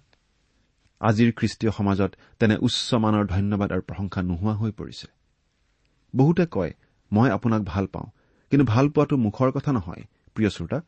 আজিৰ 1.01 1.31
খ্ৰীষ্টীয় 1.33 1.73
সমাজত 1.73 2.11
তেনে 2.39 2.57
উচ্চ 2.57 2.89
মানৰ 2.95 3.25
ধন্যবাদ 3.27 3.69
আৰু 3.73 3.83
প্ৰশংসা 3.83 4.21
নোহোৱা 4.23 4.55
হৈ 4.55 4.71
পৰিছে। 4.71 5.07
বহুতে 6.15 6.45
কয় 6.51 6.73
মই 7.13 7.31
আপোনাক 7.31 7.63
ভাল 7.63 7.87
পাওঁ 7.87 8.09
কিন্তু 8.51 8.65
ভাল 8.67 8.89
পোৱাটো 8.89 9.17
মুখৰ 9.17 9.51
কথা 9.51 9.73
নহয় 9.73 10.03
প্ৰিয় 10.35 10.51
শ্ৰোতা। 10.51 10.79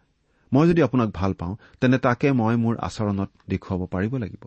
মই 0.52 0.64
যদি 0.68 0.82
আপোনাক 0.82 1.08
ভাল 1.14 1.32
পাওঁ 1.34 1.54
তেন্তে 1.80 1.98
তাকে 1.98 2.32
মই 2.32 2.54
মোৰ 2.56 2.74
আচৰণত 2.78 3.30
দেখুৱাব 3.48 3.80
পাৰিব 3.86 4.12
লাগিব। 4.16 4.44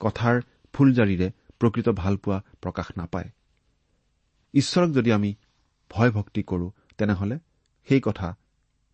কথাৰ 0.00 0.36
ফুলজাৰিৰে 0.74 1.28
প্ৰকৃত 1.60 1.88
ভালপোৱা 1.88 2.38
প্ৰকাশ 2.62 2.86
নাপায়। 2.96 3.28
ঈশ্বৰক 4.54 4.90
যদি 4.90 5.10
আমি 5.12 5.30
ভয় 5.90 6.10
ভক্তি 6.10 6.42
কৰো 6.42 6.66
তেনেহলে 6.98 7.36
সেই 7.88 8.00
কথা 8.00 8.28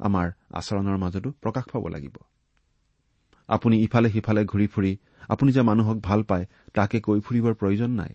আমাৰ 0.01 0.27
আচৰণৰ 0.53 0.97
মাজতো 0.97 1.31
প্ৰকাশ 1.41 1.65
পাব 1.73 1.85
লাগিব। 1.89 2.17
আপুনি 3.49 3.77
ইফালে 3.83 4.09
সিফালে 4.11 4.43
ঘূৰি 4.45 4.67
ফুৰি 4.67 4.93
আপুনি 5.29 5.53
যে 5.53 5.63
মানুহক 5.63 5.99
ভাল 5.99 6.23
পায় 6.23 6.47
তাকে 6.75 7.01
কৈ 7.01 7.19
ফুৰিবৰ 7.21 7.55
প্ৰয়োজন 7.55 7.91
নাই। 7.91 8.13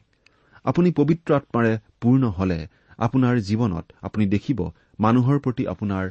আপুনি 0.65 0.89
পবিত্ৰ 0.91 1.29
আত্মাৰে 1.33 1.73
পূৰ্ণ 2.01 2.23
হলে 2.29 2.59
আপোনাৰ 2.99 3.35
জীৱনত 3.39 3.85
আপুনি 4.01 4.25
দেখিব 4.25 4.59
মানুহৰ 4.99 5.39
প্ৰতি 5.39 5.63
আপোনাৰ 5.67 6.05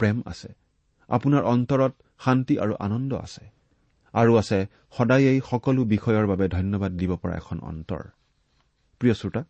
প্ৰেম 0.00 0.22
আছে। 0.26 0.63
আপোনাৰ 1.08 1.42
অন্তৰত 1.42 1.92
শান্তি 2.24 2.58
আৰু 2.58 2.74
আনন্দ 2.78 3.14
আছে। 3.14 3.44
আৰু 4.14 4.36
আছে 4.36 4.66
সদায়েই 4.98 5.40
সকলো 5.50 5.84
বিষয়ৰ 5.84 6.26
বাবে 6.26 6.48
ধন্যবাদ 6.48 6.92
দিব 6.92 7.16
পৰা 7.16 7.34
এখন 7.36 7.58
অন্তৰ। 7.60 8.02
প্ৰিয় 8.98 9.14
শ্ৰোতা 9.14 9.44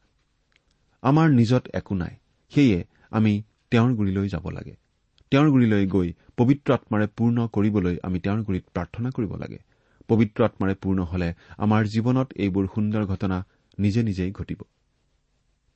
আমাৰ 1.03 1.31
নিজত 1.31 1.69
একো 1.75 1.95
নাই। 1.95 2.17
সেয়ে 2.53 2.85
আমি 3.11 3.43
তেওঁৰ 3.71 3.95
গুৰিলৈ 3.95 4.29
যাব 4.29 4.49
লাগে। 4.49 4.77
তেওঁৰ 5.31 5.51
গুৰিলৈ 5.51 5.87
গৈ 5.87 6.13
পবিত্ৰ 6.37 6.75
আত্মাৰে 6.75 7.07
পূৰ্ণ 7.17 7.47
কৰিবলৈ 7.47 7.97
আমি 8.03 8.21
তেওঁৰ 8.21 8.43
গুৰিত 8.43 8.65
প্ৰাৰ্থনা 8.75 9.11
কৰিব 9.11 9.37
লাগে। 9.37 9.59
পবিত্ৰ 10.09 10.45
আত্মাৰে 10.45 10.75
পূৰ্ণ 10.75 11.03
হলে 11.03 11.35
আমাৰ 11.59 11.85
জীৱনত 11.85 12.33
এইবোৰ 12.37 12.67
সুন্দৰ 12.75 13.05
ঘটনা 13.07 13.47
নিজে 13.79 14.03
নিজেই 14.03 14.31
ঘটিব। 14.31 14.63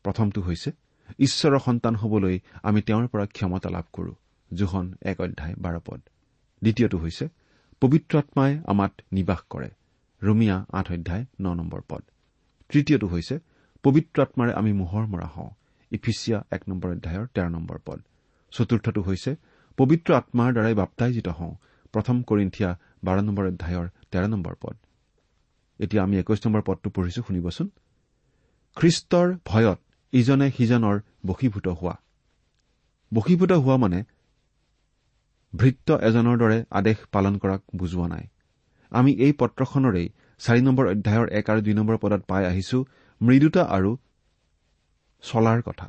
প্ৰথমটো 0.04 0.40
হৈছে 0.42 0.72
ঈশ্বৰৰ 1.18 1.58
সন্তান 1.58 1.94
হবলৈ 1.96 2.38
আমি 2.62 2.82
তেওঁৰ 2.82 3.06
পৰা 3.08 3.26
ক্ষমতা 3.26 3.70
লাভ 3.70 3.84
কৰো। 3.92 4.14
জোখন 4.54 4.94
এক 5.02 5.20
অধ্যায় 5.20 5.54
বাৰ 5.58 5.80
পদ। 5.84 6.00
দ্বিতীয়টো 6.62 6.98
হৈছে 6.98 7.28
পবিত্ৰ 7.80 8.18
আত্মাই 8.18 8.52
আমাত 8.66 8.92
নিবাস 9.12 9.40
কৰে। 9.50 9.70
ৰুমিয়া 10.22 10.56
আঠ 10.72 10.87
অধ্যায় 10.92 11.24
ন 11.40 11.46
নম্বৰ 11.54 11.80
পদ। 11.88 12.02
তৃতীয়টো 12.70 13.06
হৈছে 13.06 13.38
পবিত্ৰ 13.82 14.22
আত্মাৰে 14.22 14.52
আমি 14.52 14.72
মোহৰ 14.72 15.04
মৰা 15.06 15.26
হওঁ। 15.26 15.50
ইফিচিয়া 15.92 16.38
এক 16.50 16.62
নম্বৰ 16.68 16.90
অধ্যায়ৰ 16.90 17.26
তেৰ 17.34 17.48
নম্বৰ 17.50 17.78
পদ। 17.84 17.98
চতুৰ্থটো 18.52 19.00
হৈছে 19.02 19.37
পবিত্ৰ 19.76 20.14
আত্মাৰ 20.14 20.52
দ্বাৰাই 20.52 20.74
বাপ্তাইজিত 20.74 21.28
হওঁ। 21.28 21.54
প্ৰথম 21.92 22.22
কৰিন্ঠিয়া 22.22 22.70
বাৰ 23.04 23.22
নম্বৰ 23.22 23.44
অধ্যায়ৰ 23.46 23.87
তেৰ 24.11 24.24
নম্বৰ 24.28 24.54
পদ। 24.61 24.76
এতিয়া 25.80 26.02
আমি 26.02 26.18
একৈশ 26.18 26.46
নম্বৰ 26.46 26.62
পদটো 26.62 26.90
পঢ়িছো 26.90 27.22
শুনিবচোন। 27.22 27.68
খ্ৰীষ্টৰ 28.76 29.28
ভয়ত 29.44 29.78
ইজনে 30.12 30.50
সিজনৰ 30.50 30.96
বশীভূত 31.26 31.66
হোৱা। 31.68 31.96
বশীভূত 33.14 33.52
হোৱা 33.52 33.76
মানে 33.76 34.04
ভৃত্য 35.54 35.88
এজনৰ 36.08 36.37
দৰে 36.38 36.58
আদেশ 36.70 36.98
পালন 37.12 37.34
কৰাক 37.38 37.61
বুজোৱা 37.76 38.06
নাই। 38.08 38.24
আমি 38.92 39.12
এই 39.12 39.32
পত্ৰখনৰেই 39.32 40.08
চাৰি 40.40 40.61
নম্বৰ 40.62 40.87
অধ্যায়ৰ 40.87 41.28
এক 41.38 41.50
আৰু 41.50 41.61
দুই 41.66 41.74
নম্বৰ 41.74 41.96
পদত 41.96 42.22
পাই 42.30 42.44
আহিছো 42.44 42.78
মৃদুতা 43.20 43.62
আৰু 43.76 43.90
চলাৰ 45.22 45.62
কথা। 45.62 45.88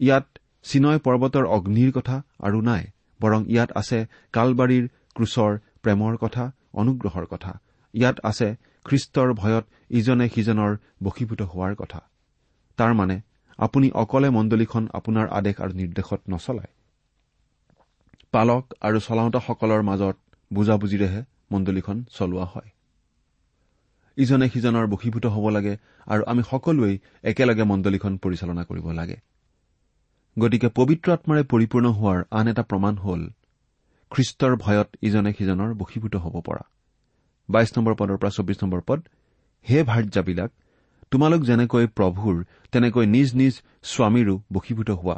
ইয়াত 0.00 0.26
চিনয় 0.62 0.98
পৰ্বতৰ 0.98 1.44
অগ্নিৰ 1.46 1.90
কথা 1.92 2.16
আৰু 2.38 2.58
নাই 2.60 2.82
বৰং 3.20 3.40
ইয়াত 3.48 3.70
আছে 3.80 3.98
কালবাৰীৰ 4.32 4.84
ক্ৰুচৰ 5.16 5.52
প্ৰেমৰ 5.82 6.14
কথা 6.16 6.44
অনুগ্ৰহৰ 6.74 7.26
কথা। 7.26 7.52
ইয়াত 7.94 8.16
আছে 8.22 8.48
খ্ৰীষ্টৰ 8.86 9.28
ভয়ত 9.32 9.64
ইজনে 9.90 10.26
সিজনৰ 10.28 10.72
বশীভূত 11.02 11.40
হোৱাৰ 11.42 11.74
কথা। 11.74 12.00
তাৰমানে 12.78 13.16
আপুনি 13.58 13.88
অকলে 14.02 14.28
মণ্ডলীখন 14.30 14.84
আপোনাৰ 14.98 15.26
আদেশ 15.28 15.54
আৰু 15.60 15.72
নিৰ্দেশত 15.72 16.20
নচলায়। 16.28 16.72
পালক 18.34 18.64
আৰু 18.86 18.98
চলাওঁতাসকলৰ 19.06 19.82
মাজত 19.90 20.16
বুজাবুজিৰেহে 20.50 21.20
মণ্ডলীখন 21.52 21.96
চলোৱা 22.16 22.46
হয়। 22.52 22.70
ইজনে 24.16 24.46
সিজনৰ 24.54 24.86
বশীভূত 24.92 25.24
হ'ব 25.34 25.44
লাগে 25.56 25.74
আৰু 26.12 26.22
আমি 26.32 26.42
সকলোৱেই 26.50 26.94
একেলগে 27.30 27.64
মণ্ডলীখন 27.72 28.12
পৰিচালনা 28.24 28.62
কৰিব 28.70 28.86
লাগে। 29.00 29.16
গতিকে 30.36 30.68
পবিত্ৰ 30.78 31.08
আত্মাৰে 31.16 31.42
পৰিপূৰ্ণ 31.52 31.86
হোৱাৰ 31.98 32.18
আন 32.38 32.46
এটা 32.52 32.62
প্ৰমাণ 32.70 32.94
হ'ল 33.04 33.22
খ্ৰীষ্টৰ 34.12 34.52
ভয়ত 34.64 34.88
ইজনে 35.06 35.30
সিজনৰ 35.38 35.70
বশীভূত 35.80 36.14
হ'ব 36.24 36.34
পৰা। 36.46 36.64
বাইশ 37.48 37.70
নম্বৰ 37.76 37.94
পদৰ 38.00 38.18
পৰা 38.20 38.30
চৌবিশ 38.36 38.58
নম্বৰ 38.62 38.80
পদ 38.88 39.00
হে 39.66 39.78
ভাৰ্যাবিলাক 39.90 40.50
তোমালোক 41.12 41.40
যেনেকৈ 41.48 41.84
প্ৰভুৰ 41.98 42.36
তেনেকৈ 42.72 43.04
নিজ 43.14 43.28
নিজ 43.40 43.54
স্বামীৰো 43.92 44.34
বশীভূত 44.54 44.90
হোৱা 45.00 45.16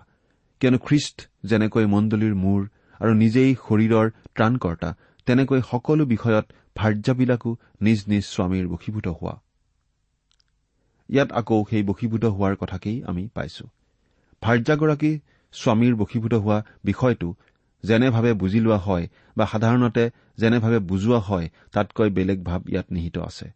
কিয়নো 0.61 0.79
খ্ৰীষ্ট 0.87 1.17
যেনেকৈ 1.51 1.85
মণ্ডলীৰ 1.95 2.35
মূৰ 2.45 2.61
আৰু 3.01 3.13
নিজেই 3.15 3.51
শৰীৰৰ 3.55 4.07
ত্ৰাণকৰ্তা 4.35 4.91
তেনেকৈ 5.27 5.61
সকলো 5.71 6.05
বিষয়ত 6.05 6.47
ভাৰ্যাবিলাকো 6.77 7.51
নিজ 7.81 7.99
নিজ 8.09 8.25
স্বামীৰ 8.25 8.67
বশীভূত 8.69 9.07
হোৱা। 9.19 9.35
ইয়াত 11.09 11.29
আকৌ 11.33 11.59
সেই 11.71 11.83
বশীভূত 11.83 12.25
হোৱাৰ 12.25 12.55
কথাকেই 12.57 12.99
আমি 13.05 13.23
পাইছো। 13.35 13.65
ভাৰ্যাগৰাকী 14.43 15.13
স্বামীৰ 15.55 15.95
বশীভূত 15.95 16.35
হোৱা 16.35 16.59
বিষয়টো 16.85 17.29
যেনেভাৱে 17.85 18.33
বুজি 18.33 18.61
লোৱা 18.61 18.79
হয় 18.79 19.07
বা 19.37 19.45
সাধাৰণতে 19.47 20.05
যেনেভাৱে 20.39 20.79
বুজোৱা 20.79 21.19
হয় 21.19 21.47
তাতকৈ 21.73 22.09
বেলেগ 22.11 22.39
ভাৱ 22.45 22.61
ইয়াত 22.69 22.87
নিহিত 22.93 23.17
আছে। 23.19 23.47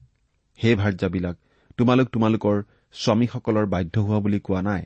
সেই 0.58 0.74
ভাৰ্যাবিলাক 0.74 1.36
তোমালোক 1.78 2.06
তোমালোকৰ 2.08 2.56
স্বামীসকলৰ 2.94 3.66
বাধ্য 3.66 3.94
হোৱা 4.00 4.18
বুলি 4.20 4.40
কোৱা 4.40 4.60
নাই? 4.62 4.82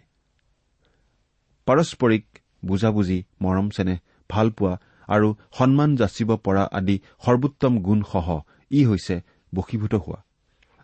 পাৰস্পৰিক 1.66 2.24
বুজাবুজি 2.64 3.18
মৰম 3.42 3.66
চেনেহ 3.70 3.98
ভালপোৱা 4.30 4.74
আৰু 5.08 5.28
সন্মান 5.58 5.90
যাচিব 5.96 6.30
পৰা 6.37 6.64
আদি 6.78 6.96
সৰ্বোত্তম 7.24 7.72
গুণসহ 7.87 8.28
ই 8.70 8.80
হৈছে 8.84 9.16
বশীভূত 9.54 9.94
হোৱা। 9.94 10.18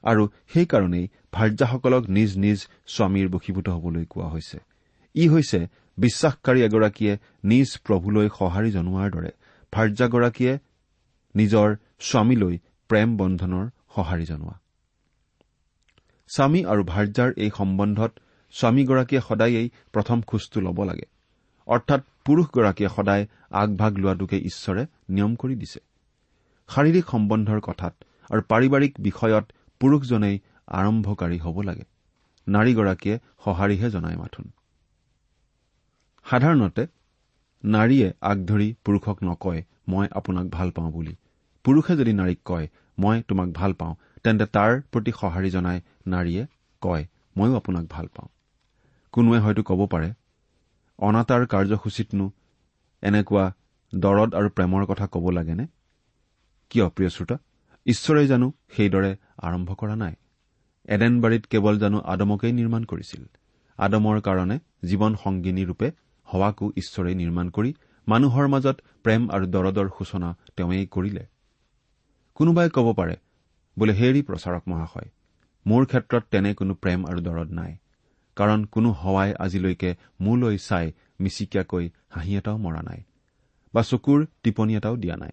আৰু 0.05 0.23
সেইকাৰণেই 0.53 1.07
ভাৰ্যাসকলক 1.33 2.03
নিজ 2.09 2.31
নিজ 2.37 2.59
স্বামীৰ 2.87 3.29
বশীভূত 3.29 3.67
হবলৈ 3.69 4.05
কোৱা 4.05 4.29
হৈছে। 4.29 4.59
ই 5.15 5.25
হৈছে 5.29 5.61
বিশ্বাসকাৰী 5.99 6.61
এগৰাকীয়ে 6.69 7.15
নিজ 7.45 7.69
প্ৰভুলৈ 7.87 8.27
সঁহাৰি 8.39 8.71
জনোৱাৰ 8.71 9.09
দৰে 9.11 9.31
ভাৰ্যাগৰাকীয়ে 9.73 10.55
নিজৰ 11.35 11.69
স্বামীলৈ 12.01 12.55
প্ৰেম 12.91 13.09
বন্ধনৰ 13.17 13.65
সঁহাৰি 13.95 14.25
জনোৱা। 14.25 14.55
স্বামী 16.31 16.61
আৰু 16.65 16.83
ভাৰ্যাৰ 16.85 17.31
এই 17.37 17.51
সম্বন্ধত 17.51 18.13
স্বামীগৰাকীয়ে 18.55 19.23
সদায়েই 19.29 19.69
প্ৰথম 19.93 20.19
খোজটো 20.21 20.59
ল'ব 20.61 20.79
লাগে। 20.85 21.07
অৰ্থাৎ 21.67 22.01
পুৰুষগৰাকীয়ে 22.27 22.91
সদায় 22.97 23.27
আগভাগ 23.51 23.99
লোৱাটোকে 23.99 24.37
ঈশ্বৰে 24.39 24.87
নিয়ম 25.09 25.35
কৰি 25.35 25.55
দিছে। 25.55 25.81
শাৰীৰিক 26.69 27.05
সম্বন্ধৰ 27.11 27.61
কথাত 27.61 27.95
আৰু 28.31 28.43
পাৰিবাৰিক 28.49 28.93
বিষয়ত 29.01 29.45
পুৰুষজনেই 29.81 30.37
আৰম্ভকাৰী 30.67 31.39
হ'ব 31.39 31.61
লাগে। 31.61 31.85
নাৰীগৰাকীয়ে 32.49 33.19
সঁহাৰিহে 33.45 33.91
জনায় 33.91 34.17
মাথোন। 34.17 34.51
সাধাৰণতে 36.27 36.87
নাৰীয়ে 37.65 38.13
আগধৰি 38.21 38.75
পুৰুষক 38.85 39.17
নকয় 39.23 39.63
মই 39.89 40.07
আপোনাক 40.13 40.47
ভাল 40.47 40.71
পাওঁ 40.71 40.91
বুলি। 40.93 41.15
পুৰুষে 41.65 41.97
যদি 41.97 42.13
নাৰীক 42.13 42.41
কয় 42.45 42.69
মই 42.99 43.23
তোমাক 43.29 43.49
ভাল 43.49 43.73
পাওঁ 43.73 43.95
তেন্তে 44.25 44.47
তাৰ 44.47 44.81
প্ৰতি 44.93 45.13
সঁহাৰি 45.21 45.51
জনাই 45.51 45.81
নাৰীয়ে 46.07 46.47
কয় 46.83 47.05
ময়ো 47.37 47.57
আপোনাক 47.57 47.85
ভাল 47.91 48.07
পাওঁ। 48.07 48.29
কোনোৱে 49.13 49.39
হয়তো 49.39 49.63
ক'ব 49.63 49.87
পাৰে 49.87 50.13
অনাতাঁৰ 51.01 51.43
কাৰ্যসূচীতনো 51.47 52.27
এনেকুৱা 53.03 53.45
দৰদ 53.93 54.31
আৰু 54.35 54.49
প্ৰেমৰ 54.57 54.83
কথা 54.87 55.07
ক'ব 55.07 55.25
লাগেনে? 55.31 55.65
কিয় 56.71 56.87
প্ৰিয় 56.89 57.11
শ্ৰোতা? 57.11 57.37
ঈশ্বৰে 57.87 58.23
জানো 58.27 58.47
সেইদৰে 58.77 59.13
আৰম্ভ 59.43 59.69
কৰা 59.75 59.95
নাই। 59.97 60.15
এডেনবাৰীত 60.89 61.45
কেৱল 61.53 61.79
জানো 61.79 61.99
আদমকেই 62.13 62.53
নিৰ্মাণ 62.53 62.83
কৰিছিল। 62.85 63.23
আদমৰ 63.79 64.21
কাৰণে 64.21 64.57
জীৱন 64.85 65.13
সংগিনী 65.25 65.65
ৰূপে 65.65 65.89
হোৱাকো 66.29 66.67
ঈশ্বৰে 66.77 67.13
নিৰ্মাণ 67.15 67.47
কৰি 67.51 67.71
মানুহৰ 68.07 68.47
মাজত 68.49 68.77
প্ৰেম 69.05 69.23
আৰু 69.31 69.47
দৰদৰ 69.47 69.89
সূচনা 69.99 70.29
তেওঁৱেই 70.57 70.87
কৰিলে। 70.87 71.25
কোনোবাই 72.35 72.69
ক'ব 72.71 72.87
পাৰে 72.93 73.17
বোলে 73.77 73.93
হেৰি 73.93 74.23
প্ৰচাৰক 74.23 74.63
মহাশয় 74.69 75.11
মোৰ 75.67 75.83
ক্ষেত্ৰত 75.87 76.25
তেনে 76.31 76.51
কোনো 76.55 76.75
প্ৰেম 76.75 77.01
আৰু 77.07 77.21
দৰদ 77.21 77.51
নাই। 77.53 77.73
কাৰণ 78.37 78.65
কোনো 78.65 78.89
হোৱাই 78.93 79.31
আজিলৈকে 79.35 79.91
মোলৈ 80.21 80.57
চাই 80.59 80.87
মিচিকিয়াকৈ 81.21 81.85
হাঁহি 82.11 82.33
এটাও 82.37 82.57
মৰা 82.57 82.83
নাই 82.83 83.01
বা 83.75 83.83
চকুৰ 83.83 84.27
টিপনি 84.43 84.73
এটাও 84.77 84.97
দিয়া 84.97 85.17
নাই। 85.17 85.33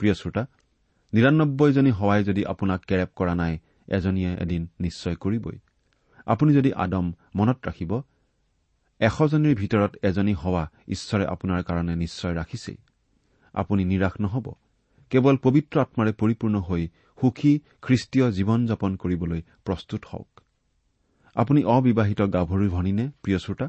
প্ৰিয় 0.00 0.14
শ্ৰোতা 0.14 0.42
নিৰান্নব্বৈজনী 1.12 1.90
হোৱাই 1.90 2.24
যদি 2.24 2.42
আপোনাক 2.44 2.80
কেৰেপ 2.84 3.10
কৰা 3.16 3.34
নাই 3.34 3.58
এজনীয়ে 3.88 4.32
এদিন 4.34 4.62
নিশ্চয় 4.80 5.14
কৰিবই। 5.14 5.58
আপুনি 6.26 6.50
যদি 6.54 6.70
আদম 6.72 7.06
মনত 7.34 7.58
ৰাখিব 7.68 7.92
এশজনীৰ 9.00 9.54
ভিতৰত 9.54 9.92
এজনী 10.02 10.34
হোৱা 10.34 10.64
ঈশ্বৰে 10.88 11.24
আপোনাৰ 11.26 11.62
কাৰণে 11.62 11.94
নিশ্চয় 11.96 12.34
ৰাখিছেই। 12.34 12.78
আপুনি 13.54 13.82
নিৰাশ 13.84 14.14
নহ'ব। 14.20 14.46
কেৱল 15.10 15.36
পবিত্ৰ 15.36 15.76
আত্মাৰে 15.80 16.12
পৰিপূৰ্ণ 16.12 16.56
হৈ 16.60 16.82
সুখী 17.18 17.52
খ্ৰীষ্টীয় 17.82 18.26
জীৱন 18.30 18.66
যাপন 18.66 18.96
কৰিবলৈ 18.96 19.40
প্ৰস্তুত 19.64 20.02
হওক। 20.12 20.30
আপুনি 21.34 21.64
অবিবাহিত 21.64 22.22
গাভৰু 22.22 22.70
ভনীনে 22.70 23.08
প্ৰিয় 23.22 23.38
শ্ৰোতা 23.38 23.68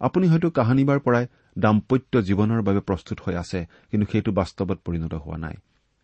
আপুনি 0.00 0.28
হয়তো 0.28 0.50
কাহানিবাৰ 0.50 0.98
পৰাই 1.00 1.26
দাম্পত্য 1.58 2.18
জীৱনৰ 2.18 2.62
বাবে 2.62 2.80
প্ৰস্তুত 2.80 3.20
হৈ 3.20 3.34
আছে 3.34 3.66
কিন্তু 3.90 4.12
সেইটো 4.12 4.32
বাস্তৱত 4.32 4.78
পৰিণত 4.84 5.14
হোৱা 5.14 5.36
নাই। 5.36 5.54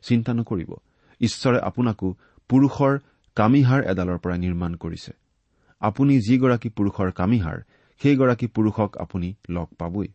চিন্তা 0.03 0.35
নকৰিব। 0.35 0.75
ঈশ্বৰে 1.21 1.59
আপোনাকো 1.61 2.15
পুৰুষৰ 2.49 2.99
কামিহাৰ 3.35 3.85
এডালৰ 3.85 4.19
পৰা 4.19 4.37
নিৰ্মাণ 4.37 4.75
কৰিছে। 4.75 5.13
আপুনি 5.81 6.21
যিগৰাকী 6.21 6.69
পুৰুষৰ 6.69 7.13
কামিহাৰ 7.13 7.63
সেইগৰাকী 8.03 8.47
পুৰুষক 8.47 8.97
আপুনি 8.99 9.35
লগ 9.51 9.67
পাবই। 9.79 10.09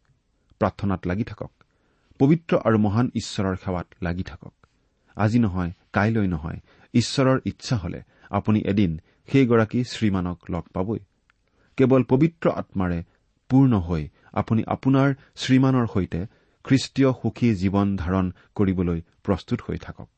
প্ৰাৰ্থনাত 0.60 1.08
লাগি 1.08 1.24
থাকক। 1.24 1.52
পবিত্ৰ 2.20 2.58
আৰু 2.58 2.78
মহান 2.78 3.12
ঈশ্বৰৰ 3.16 3.56
সেৱাত 3.56 3.88
লাগি 4.02 4.24
থাকক। 4.24 4.54
আজি 5.16 5.40
নহয় 5.40 5.72
কাইলৈ 5.94 6.28
নহয়। 6.28 6.60
ঈশ্বৰৰ 6.94 7.40
ইচ্ছা 7.46 7.78
হলে 7.78 8.02
আপুনি 8.30 8.60
এদিন 8.66 9.02
সেইগৰাকী 9.30 9.80
শ্ৰীমানক 9.84 10.38
লগ 10.50 10.64
পাবই। 10.76 11.00
কেৱল 11.78 12.02
পবিত্ৰ 12.12 12.46
আত্মাৰে 12.62 13.00
পূৰ্ণ 13.50 13.74
হৈ 13.88 14.04
আপুনি 14.34 14.62
আপোনাৰ 14.76 15.10
শ্ৰীমানৰ 15.36 15.86
সৈতে 15.88 16.22
খ্ৰীষ্টীয় 16.66 17.10
সুখী 17.22 17.50
জীৱন 17.56 17.88
ধাৰণ 17.96 18.26
কৰিবলৈ 18.56 19.00
প্ৰস্তুত 19.24 19.60
হৈ 19.68 19.78
থাকক। 19.78 20.10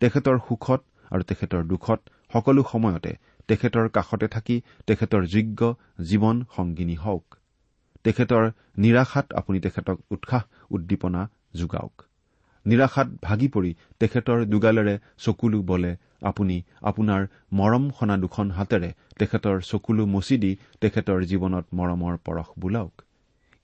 তেখেতৰ 0.00 0.36
সুখত 0.48 0.80
আৰু 1.10 1.22
তেখেতৰ 1.22 1.62
দুখত 1.64 2.00
সকলো 2.32 2.62
সময়তে 2.72 3.12
তেখেতৰ 3.48 3.88
কাষতে 3.88 4.28
থাকি 4.28 4.56
তেখেতৰ 4.86 5.22
যোগ্য 5.26 5.60
জীৱন 6.00 6.36
সংগিনী 6.56 6.96
হওক। 6.96 7.24
তেখেতৰ 8.04 8.44
নিৰাশাত 8.78 9.26
আপুনি 9.32 9.58
তেখেতক 9.60 9.96
উৎসাহ 10.10 10.42
উদ্দীপনা 10.70 11.22
যোগাওক। 11.54 11.94
নিৰাশাত 12.66 13.08
ভাগি 13.22 13.48
পৰি 13.48 13.70
তেখেতৰ 14.00 14.44
দুগালেৰে 14.44 14.94
চকুলো 15.18 15.62
বলে 15.62 15.92
আপুনি 16.22 16.56
আপোনাৰ 16.82 17.22
মৰম 17.52 17.84
সনা 17.98 18.16
দুখন 18.16 18.50
হাতেৰে 18.50 18.90
তেখেতৰ 19.18 19.56
চকুলো 19.60 20.06
মচি 20.06 20.36
দি 20.36 20.52
তেখেতৰ 20.80 21.24
জীৱনত 21.24 21.66
মৰমৰ 21.74 22.14
পৰশ 22.24 22.48
বোলাওক। 22.58 22.94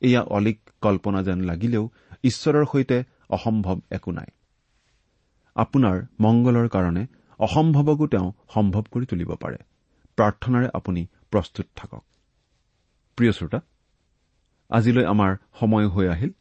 এয়া 0.02 0.22
অলিক 0.36 0.58
কল্পনা 0.80 1.22
যেন 1.22 1.38
লাগিলেও 1.40 1.84
ঈশ্বৰৰ 2.24 2.64
সৈতে 2.72 2.98
অসম্ভৱ 3.30 3.78
একো 3.90 4.10
নাই। 4.10 4.28
আপোনাৰ 5.56 5.96
মংগলৰ 6.20 6.68
কাৰণে 6.68 7.06
অসম্ভৱকো 7.40 8.06
তেওঁ 8.06 8.28
সম্ভৱ 8.54 8.84
কৰি 8.92 9.06
তুলিব 9.06 9.30
পাৰে। 9.34 9.58
প্ৰাৰ্থনাৰে 10.18 10.68
আপুনি 10.74 11.02
প্ৰস্তুত 11.30 11.66
থাকক। 11.76 12.02
প্ৰিয় 13.18 13.32
শ্ৰোতা 13.32 13.60
আজিলৈ 14.70 15.04
আমাৰ 15.04 15.36
সময় 15.60 15.86
হৈ 15.88 16.06
আহিল। 16.08 16.32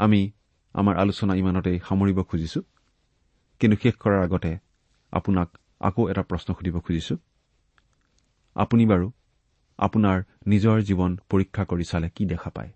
আমি 0.00 0.20
আমাৰ 0.74 0.96
আলোচনা 0.96 1.34
ইমানতেই 1.34 1.78
সামৰিব 1.88 2.22
খুজিছো। 2.22 2.60
কিন্তু 3.60 3.76
শেষ 3.82 3.94
কৰাৰ 3.94 4.22
আগতে 4.22 4.58
আপোনাক 5.12 5.48
আকৌ 5.80 6.08
এটা 6.08 6.22
প্ৰশ্ন 6.22 6.54
সুধিব 6.54 6.80
খুজিছো। 6.80 7.16
আপুনি 8.54 8.86
বাৰু 8.86 9.12
আপোনাৰ 9.78 10.22
নিজৰ 10.46 10.82
জীৱন 10.82 11.16
পৰীক্ষা 11.30 11.64
কৰি 11.64 11.84
চালে 11.84 12.10
কি 12.10 12.24
দেখা 12.26 12.50
পায়? 12.50 12.70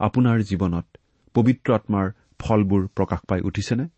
আপোনাৰ 0.00 0.42
জীৱনত 0.42 0.86
পবিত্ৰ 1.34 1.74
আত্মাৰ 1.74 2.12
ফলবোৰ 2.38 2.86
প্ৰকাশ 2.86 3.20
পাই 3.28 3.40
উঠিছেনে? 3.40 3.88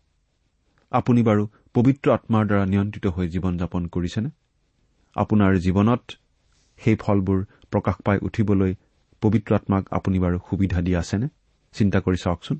আপুনি 0.91 1.23
বাৰু 1.23 1.47
পবিত্ৰ 1.73 2.11
আত্মাৰ 2.11 2.45
দ্বাৰা 2.45 2.65
নিয়ন্ত্ৰিত 2.65 3.07
হৈ 3.07 3.27
জীৱন 3.29 3.57
যাপন 3.57 3.87
কৰিছেনে? 3.87 4.29
আপোনাৰ 5.15 5.57
জীৱনত 5.57 6.11
সেই 6.79 6.95
ফলবোৰ 6.95 7.45
প্ৰকাশ 7.71 7.95
পাই 8.05 8.17
উঠিবলৈ 8.21 8.75
পবিত্ৰ 9.21 9.55
আত্মাক 9.55 9.83
আপুনি 9.91 10.19
বাৰু 10.19 10.39
সুবিধা 10.49 10.81
দি 10.81 10.95
আছেনে? 10.95 11.27
চিন্তা 11.73 11.99
কৰি 11.99 12.17
চাওকচোন। 12.23 12.59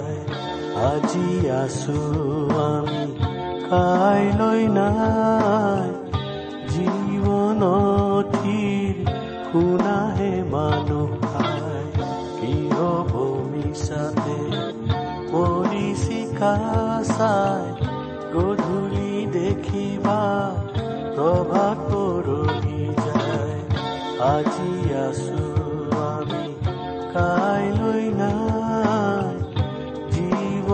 আজি 0.89 1.29
আছো 1.63 1.99
আমি 2.67 3.03
কাইলৈ 3.69 4.67
নাই? 4.67 5.89
জীৱনথিৰ 6.73 8.95
শুনাহে 9.47 10.33
মানুহ 10.51 11.09
খাই? 11.21 11.85
কি 12.39 12.55
হ'ব 12.71 13.11
পৰিচিকা 15.31 16.53
চাই, 17.03 17.87
গধূলি 18.33 19.25
দেখিবা 19.33 20.21
প্ৰভাত 21.15 21.77
পৰহি 21.91 22.81
যায়। 23.05 23.59
আজি 24.29 24.73
আছো 25.05 25.43
আমি 26.07 26.45
কাইলৈ 27.13 28.13
নাই? 28.13 29.30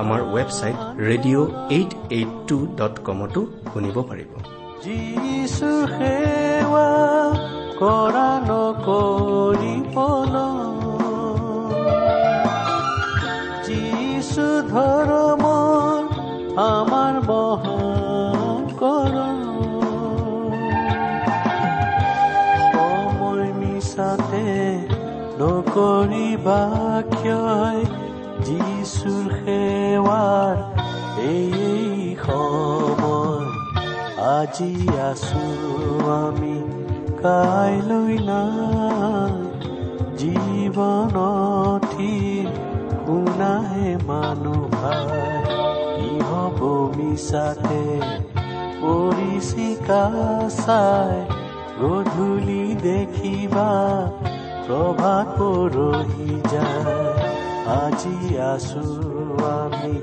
আমাৰ 0.00 0.20
website 0.34 0.78
radio' 1.08 1.48
eight 1.76 1.90
eight 2.16 2.30
two 2.48 2.56
dot 2.78 2.94
কমতো 3.06 3.40
শুনিব 3.72 3.96
পাৰিব। 4.10 4.30
যিছু 4.84 5.70
সেৱা 5.94 6.88
কৰা 7.80 8.28
নকৰিবল 8.48 10.34
যিছু 13.66 14.46
ধৰ্মৰ 14.72 15.98
আমাৰ 16.66 17.14
মহান 17.28 18.64
কৰ। 18.80 19.14
সময় 22.72 23.48
মিছাতে 23.60 24.46
নকৰিবা 25.40 26.60
যিছুৰ 28.48 29.24
সেৱাৰ 29.38 30.56
এই 31.22 32.16
সময় 32.26 33.46
আজি 34.28 34.72
আছো 35.00 35.44
আমি 36.12 36.56
কাইলৈ 37.22 38.14
নাই 38.28 39.34
জীৱনথি 40.20 42.14
শুনাহে 43.04 43.90
মানুহ 44.06 44.80
কি 45.94 46.10
হ'ব 46.28 46.60
মিছাতে 46.96 47.82
পৰিচিকা 48.82 50.04
চাই। 50.62 51.16
গধূলি 51.80 52.64
দেখিবা 52.82 53.68
প্ৰভাত 54.66 55.26
পৰহি 55.38 56.32
যায়। 56.52 57.07
আজি 57.76 58.14
আছো 58.52 58.82
আমি 59.54 59.94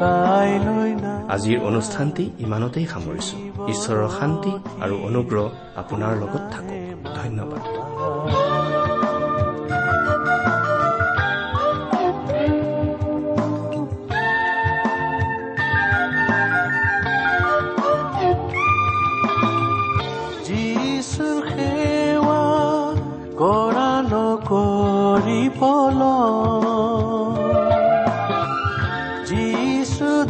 কাইলৈ 0.00 0.90
আজিৰ 1.34 1.58
অনুষ্ঠানটি 1.68 2.24
ইমানতেই 2.44 2.86
সামৰিছো। 2.92 3.36
ঈশ্বৰৰ 3.72 4.08
শান্তি 4.18 4.52
আৰু 4.84 4.94
অনুগ্ৰহ 5.08 5.44
আপোনাৰ 5.80 6.12
লগত 6.22 6.42
থাকক। 6.52 6.70
ধন্যবাদ। 7.18 7.77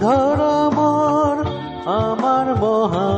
ধৰ্মৰ 0.00 1.36
আমাৰ 1.92 2.46
মহান 2.60 3.17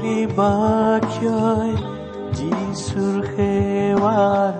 নকৰিবা 0.00 0.52
ক্ষয় 1.04 1.72
যিছুৰ 2.36 3.16
সেৱাৰ 3.30 4.52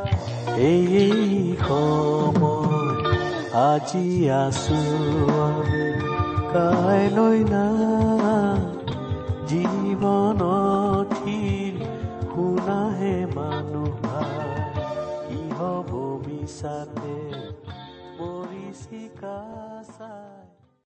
এই 0.64 1.56
সময় 1.60 2.92
আজি 3.62 4.08
আছো 4.36 4.80
কাইলৈ 6.52 7.38
নাই 7.52 8.60
জীৱনথিৰ 9.48 10.59